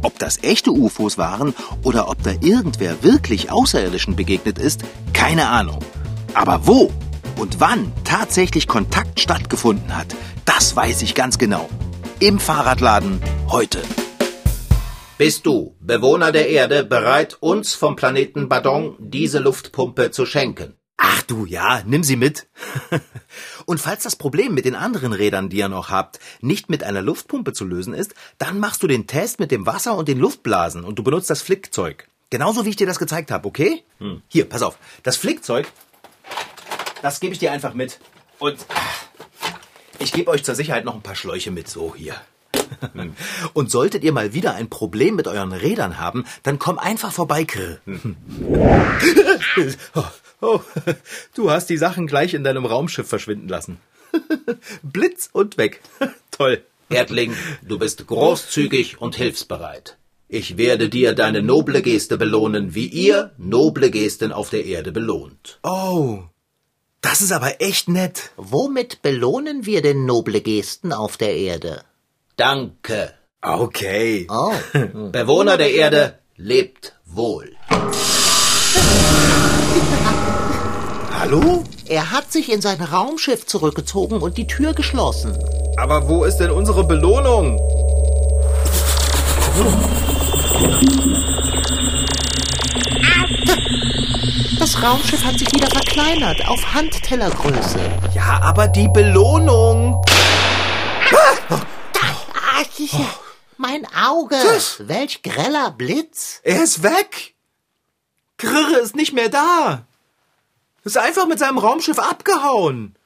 Ob 0.01 0.19
das 0.19 0.43
echte 0.43 0.71
UFOs 0.71 1.19
waren 1.19 1.55
oder 1.83 2.09
ob 2.09 2.23
da 2.23 2.31
irgendwer 2.41 3.03
wirklich 3.03 3.53
Außerirdischen 3.53 4.17
begegnet 4.17 4.59
ist, 4.59 4.85
keine 5.13 5.49
Ahnung. 5.49 5.81
Aber 6.35 6.67
wo 6.67 6.93
und 7.37 7.61
wann 7.61 7.93
tatsächlich 8.05 8.67
Kontakt 8.67 9.21
stattgefunden 9.21 9.97
hat, 9.97 10.15
das 10.45 10.75
weiß 10.75 11.03
ich 11.03 11.15
ganz 11.15 11.39
genau. 11.39 11.69
Im 12.21 12.39
Fahrradladen 12.39 13.21
heute. 13.49 13.83
Bist 15.19 15.47
du, 15.47 15.75
Bewohner 15.81 16.31
der 16.31 16.49
Erde, 16.49 16.85
bereit, 16.85 17.37
uns 17.41 17.75
vom 17.75 17.97
Planeten 17.97 18.49
Badong 18.49 18.97
diese 18.99 19.41
Luftpumpe 19.41 20.11
zu 20.11 20.27
schenken? 20.27 20.75
Ach 20.97 21.23
du, 21.23 21.45
ja, 21.45 21.83
nimm 21.87 22.03
sie 22.03 22.17
mit. 22.17 22.49
Und 23.67 23.81
falls 23.81 24.03
das 24.03 24.17
Problem 24.17 24.55
mit 24.55 24.65
den 24.65 24.75
anderen 24.75 25.13
Rädern, 25.13 25.49
die 25.49 25.59
ihr 25.59 25.69
noch 25.69 25.91
habt, 25.91 26.19
nicht 26.41 26.71
mit 26.71 26.83
einer 26.83 27.03
Luftpumpe 27.03 27.53
zu 27.53 27.65
lösen 27.65 27.95
ist, 27.95 28.15
dann 28.39 28.59
machst 28.59 28.83
du 28.83 28.87
den 28.87 29.07
Test 29.07 29.39
mit 29.39 29.51
dem 29.51 29.67
Wasser 29.67 29.97
und 29.97 30.09
den 30.09 30.19
Luftblasen 30.19 30.85
und 30.85 30.99
du 30.99 31.03
benutzt 31.03 31.31
das 31.31 31.43
Flickzeug. 31.43 32.09
Genauso 32.31 32.65
wie 32.65 32.71
ich 32.71 32.77
dir 32.77 32.87
das 32.87 32.99
gezeigt 32.99 33.31
habe, 33.31 33.49
okay? 33.49 33.83
Hier, 34.29 34.49
pass 34.49 34.63
auf. 34.63 34.79
Das 35.03 35.17
Flickzeug, 35.17 35.67
das 37.03 37.21
gebe 37.21 37.33
ich 37.33 37.39
dir 37.39 37.53
einfach 37.53 37.75
mit. 37.75 37.99
Und 38.39 38.67
ah, 38.69 38.83
ich 39.99 40.13
gebe 40.13 40.31
euch 40.31 40.45
zur 40.45 40.55
Sicherheit 40.55 40.85
noch 40.85 40.95
ein 40.95 41.03
paar 41.03 41.17
Schläuche 41.17 41.51
mit, 41.51 41.69
so 41.69 41.95
hier. 41.95 42.15
Und 43.53 43.71
solltet 43.71 44.05
ihr 44.05 44.13
mal 44.13 44.33
wieder 44.33 44.55
ein 44.55 44.69
Problem 44.69 45.17
mit 45.17 45.27
euren 45.27 45.53
Rädern 45.53 45.99
haben, 45.99 46.25
dann 46.43 46.59
komm 46.59 46.79
einfach 46.79 47.13
vorbei, 47.13 47.45
Krr. 47.45 47.79
oh, 49.95 50.05
oh, 50.41 50.61
du 51.35 51.51
hast 51.51 51.67
die 51.67 51.77
Sachen 51.77 52.07
gleich 52.07 52.35
in 52.35 52.45
deinem 52.45 52.65
Raumschiff 52.65 53.09
verschwinden 53.09 53.49
lassen. 53.49 53.79
Blitz 54.83 55.29
und 55.33 55.59
weg. 55.59 55.81
Toll. 56.31 56.63
Erdling, 56.91 57.35
du 57.63 57.79
bist 57.79 58.07
großzügig 58.07 59.01
und 59.01 59.15
hilfsbereit. 59.15 59.99
Ich 60.27 60.57
werde 60.57 60.89
dir 60.89 61.15
deine 61.15 61.43
noble 61.43 61.83
Geste 61.83 62.17
belohnen, 62.17 62.75
wie 62.75 62.87
ihr 62.87 63.33
noble 63.37 63.91
Gesten 63.91 64.33
auf 64.33 64.49
der 64.49 64.65
Erde 64.65 64.93
belohnt. 64.93 65.59
Oh, 65.63 66.23
das 67.01 67.21
ist 67.23 67.33
aber 67.33 67.61
echt 67.61 67.89
nett. 67.89 68.31
Womit 68.37 69.03
belohnen 69.03 69.67
wir 69.67 69.83
denn 69.83 70.05
noble 70.05 70.41
Gesten 70.41 70.93
auf 70.93 71.17
der 71.17 71.35
Erde? 71.37 71.83
Danke. 72.37 73.15
Okay. 73.41 74.27
Oh, 74.31 74.53
Bewohner 75.13 75.57
der 75.57 75.73
Erde, 75.73 76.19
lebt 76.37 76.95
wohl. 77.05 77.57
Hallo? 81.13 81.65
er 81.89 82.11
hat 82.11 82.31
sich 82.33 82.53
in 82.53 82.61
sein 82.61 82.81
Raumschiff 82.81 83.47
zurückgezogen 83.47 84.21
und 84.21 84.37
die 84.37 84.47
Tür 84.47 84.75
geschlossen. 84.75 85.37
Aber 85.77 86.09
wo 86.09 86.25
ist 86.25 86.37
denn 86.37 86.51
unsere 86.51 86.85
Belohnung? 86.85 87.59
Das 94.59 94.83
Raumschiff 94.83 95.25
hat 95.25 95.39
sich 95.39 95.53
wieder 95.55 95.69
verkleinert 95.69 96.49
auf 96.49 96.75
Handtellergröße. 96.75 97.79
Ja, 98.15 98.41
aber 98.43 98.67
die 98.67 98.89
Belohnung. 98.89 100.03
Ah, 102.51 102.65
mein 103.57 103.87
Auge! 103.95 104.37
Welch 104.81 105.23
greller 105.23 105.71
Blitz! 105.71 106.41
Er 106.43 106.63
ist 106.65 106.83
weg. 106.83 107.35
Krrre 108.37 108.79
ist 108.81 108.97
nicht 108.97 109.13
mehr 109.13 109.29
da. 109.29 109.87
Ist 110.83 110.99
einfach 110.99 111.27
mit 111.29 111.39
seinem 111.39 111.59
Raumschiff 111.59 112.01
abgehauen. 112.01 112.97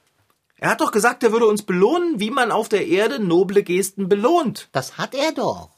Er 0.57 0.71
hat 0.71 0.81
doch 0.81 0.91
gesagt, 0.91 1.23
er 1.23 1.31
würde 1.31 1.45
uns 1.45 1.63
belohnen, 1.63 2.19
wie 2.19 2.31
man 2.31 2.51
auf 2.51 2.67
der 2.67 2.87
Erde 2.87 3.19
noble 3.19 3.61
Gesten 3.61 4.09
belohnt. 4.09 4.69
Das 4.71 4.97
hat 4.97 5.13
er 5.13 5.31
doch. 5.33 5.69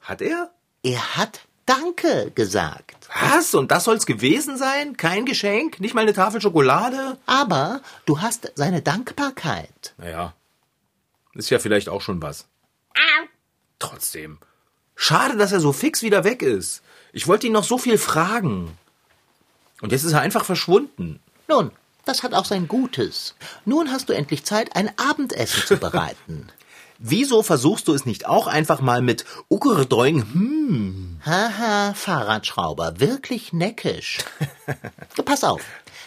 Hat 0.00 0.22
er? 0.22 0.50
Er 0.82 1.16
hat 1.16 1.47
Danke 1.68 2.32
gesagt. 2.34 3.08
Was? 3.20 3.54
Und 3.54 3.70
das 3.70 3.84
soll's 3.84 4.06
gewesen 4.06 4.56
sein? 4.56 4.96
Kein 4.96 5.26
Geschenk? 5.26 5.80
Nicht 5.80 5.94
mal 5.94 6.00
eine 6.00 6.14
Tafel 6.14 6.40
Schokolade? 6.40 7.18
Aber 7.26 7.82
du 8.06 8.22
hast 8.22 8.52
seine 8.54 8.80
Dankbarkeit. 8.80 9.92
Naja. 9.98 10.32
Ist 11.34 11.50
ja 11.50 11.58
vielleicht 11.58 11.90
auch 11.90 12.00
schon 12.00 12.22
was. 12.22 12.46
Trotzdem. 13.78 14.38
Schade, 14.96 15.36
dass 15.36 15.52
er 15.52 15.60
so 15.60 15.72
fix 15.72 16.02
wieder 16.02 16.24
weg 16.24 16.40
ist. 16.42 16.82
Ich 17.12 17.28
wollte 17.28 17.46
ihn 17.46 17.52
noch 17.52 17.64
so 17.64 17.76
viel 17.76 17.98
fragen. 17.98 18.76
Und 19.82 19.92
jetzt 19.92 20.04
ist 20.04 20.12
er 20.12 20.20
einfach 20.20 20.46
verschwunden. 20.46 21.20
Nun, 21.48 21.70
das 22.06 22.22
hat 22.22 22.32
auch 22.32 22.46
sein 22.46 22.66
Gutes. 22.66 23.34
Nun 23.66 23.92
hast 23.92 24.08
du 24.08 24.14
endlich 24.14 24.44
Zeit, 24.44 24.74
ein 24.74 24.90
Abendessen 24.98 25.62
zu 25.66 25.76
bereiten. 25.76 26.48
Wieso 26.98 27.44
versuchst 27.44 27.86
du 27.86 27.94
es 27.94 28.06
nicht 28.06 28.26
auch 28.26 28.48
einfach 28.48 28.80
mal 28.80 29.02
mit 29.02 29.24
Uckerdoing? 29.48 30.22
Hm. 30.32 31.20
Haha, 31.24 31.94
Fahrradschrauber, 31.94 32.98
wirklich 32.98 33.52
neckisch. 33.52 34.18
Pass 35.24 35.44
auf. 35.44 35.62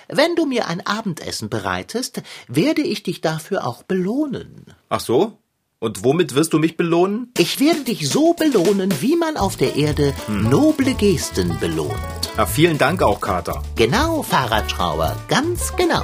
Wenn 0.10 0.36
du 0.36 0.45
mir 0.45 0.67
ein 0.67 0.86
Abendessen 0.86 1.49
bereitest, 1.49 2.21
werde 2.49 2.82
ich 2.82 3.04
dich 3.04 3.21
dafür 3.21 3.65
auch 3.65 3.84
belohnen. 3.84 4.65
Ach 4.89 4.99
so? 4.99 5.38
Und 5.80 6.04
womit 6.04 6.36
wirst 6.36 6.51
du 6.51 6.60
mich 6.60 6.75
belohnen? 6.75 7.32
Ich 7.38 7.62
werde 7.62 7.82
dich 7.82 8.10
so 8.10 8.34
belohnen, 8.34 8.93
wie 8.99 9.15
man 9.15 9.38
auf 9.38 9.56
der 9.56 9.77
Erde 9.77 10.13
noble 10.27 10.93
Gesten 10.93 11.58
belohnt. 11.60 11.95
Ja, 12.38 12.45
vielen 12.45 12.77
Dank 12.77 13.01
auch, 13.01 13.21
Kater. 13.21 13.63
Genau, 13.77 14.23
Fahrradschrauber, 14.23 15.15
ganz 15.30 15.73
genau. 15.77 16.04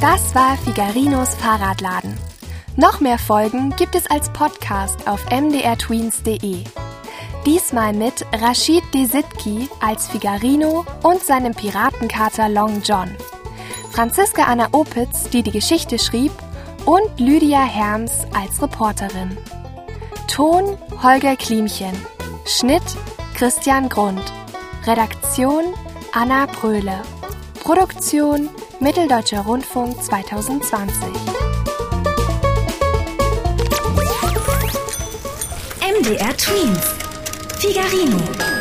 Das 0.00 0.32
war 0.32 0.56
Figarinos 0.58 1.34
Fahrradladen. 1.34 2.16
Noch 2.76 3.00
mehr 3.00 3.18
Folgen 3.18 3.74
gibt 3.74 3.96
es 3.96 4.08
als 4.08 4.30
Podcast 4.32 5.08
auf 5.08 5.26
mdrtweens.de. 5.28 6.62
Diesmal 7.44 7.92
mit 7.92 8.24
Rashid 8.32 8.84
Desitki 8.94 9.68
als 9.80 10.06
Figarino 10.06 10.86
und 11.02 11.20
seinem 11.24 11.52
Piratenkater 11.52 12.48
Long 12.48 12.80
John. 12.84 13.10
Franziska 13.90 14.44
Anna 14.44 14.68
Opitz, 14.70 15.30
die 15.30 15.42
die 15.42 15.50
Geschichte 15.50 15.98
schrieb, 15.98 16.30
und 16.84 17.18
Lydia 17.18 17.64
Herms 17.64 18.12
als 18.32 18.62
Reporterin. 18.62 19.36
Ton 20.28 20.78
Holger 21.02 21.34
Klimchen. 21.34 21.96
Schnitt 22.46 22.84
Christian 23.34 23.88
Grund. 23.88 24.22
Redaktion 24.86 25.64
Anna 26.12 26.46
Pröhle. 26.46 27.02
Produktion 27.64 28.48
Mitteldeutscher 28.80 29.40
Rundfunk 29.40 30.00
2020. 30.00 30.94
MDR 35.80 36.36
Twins. 36.36 36.94
Figarino. 37.58 38.57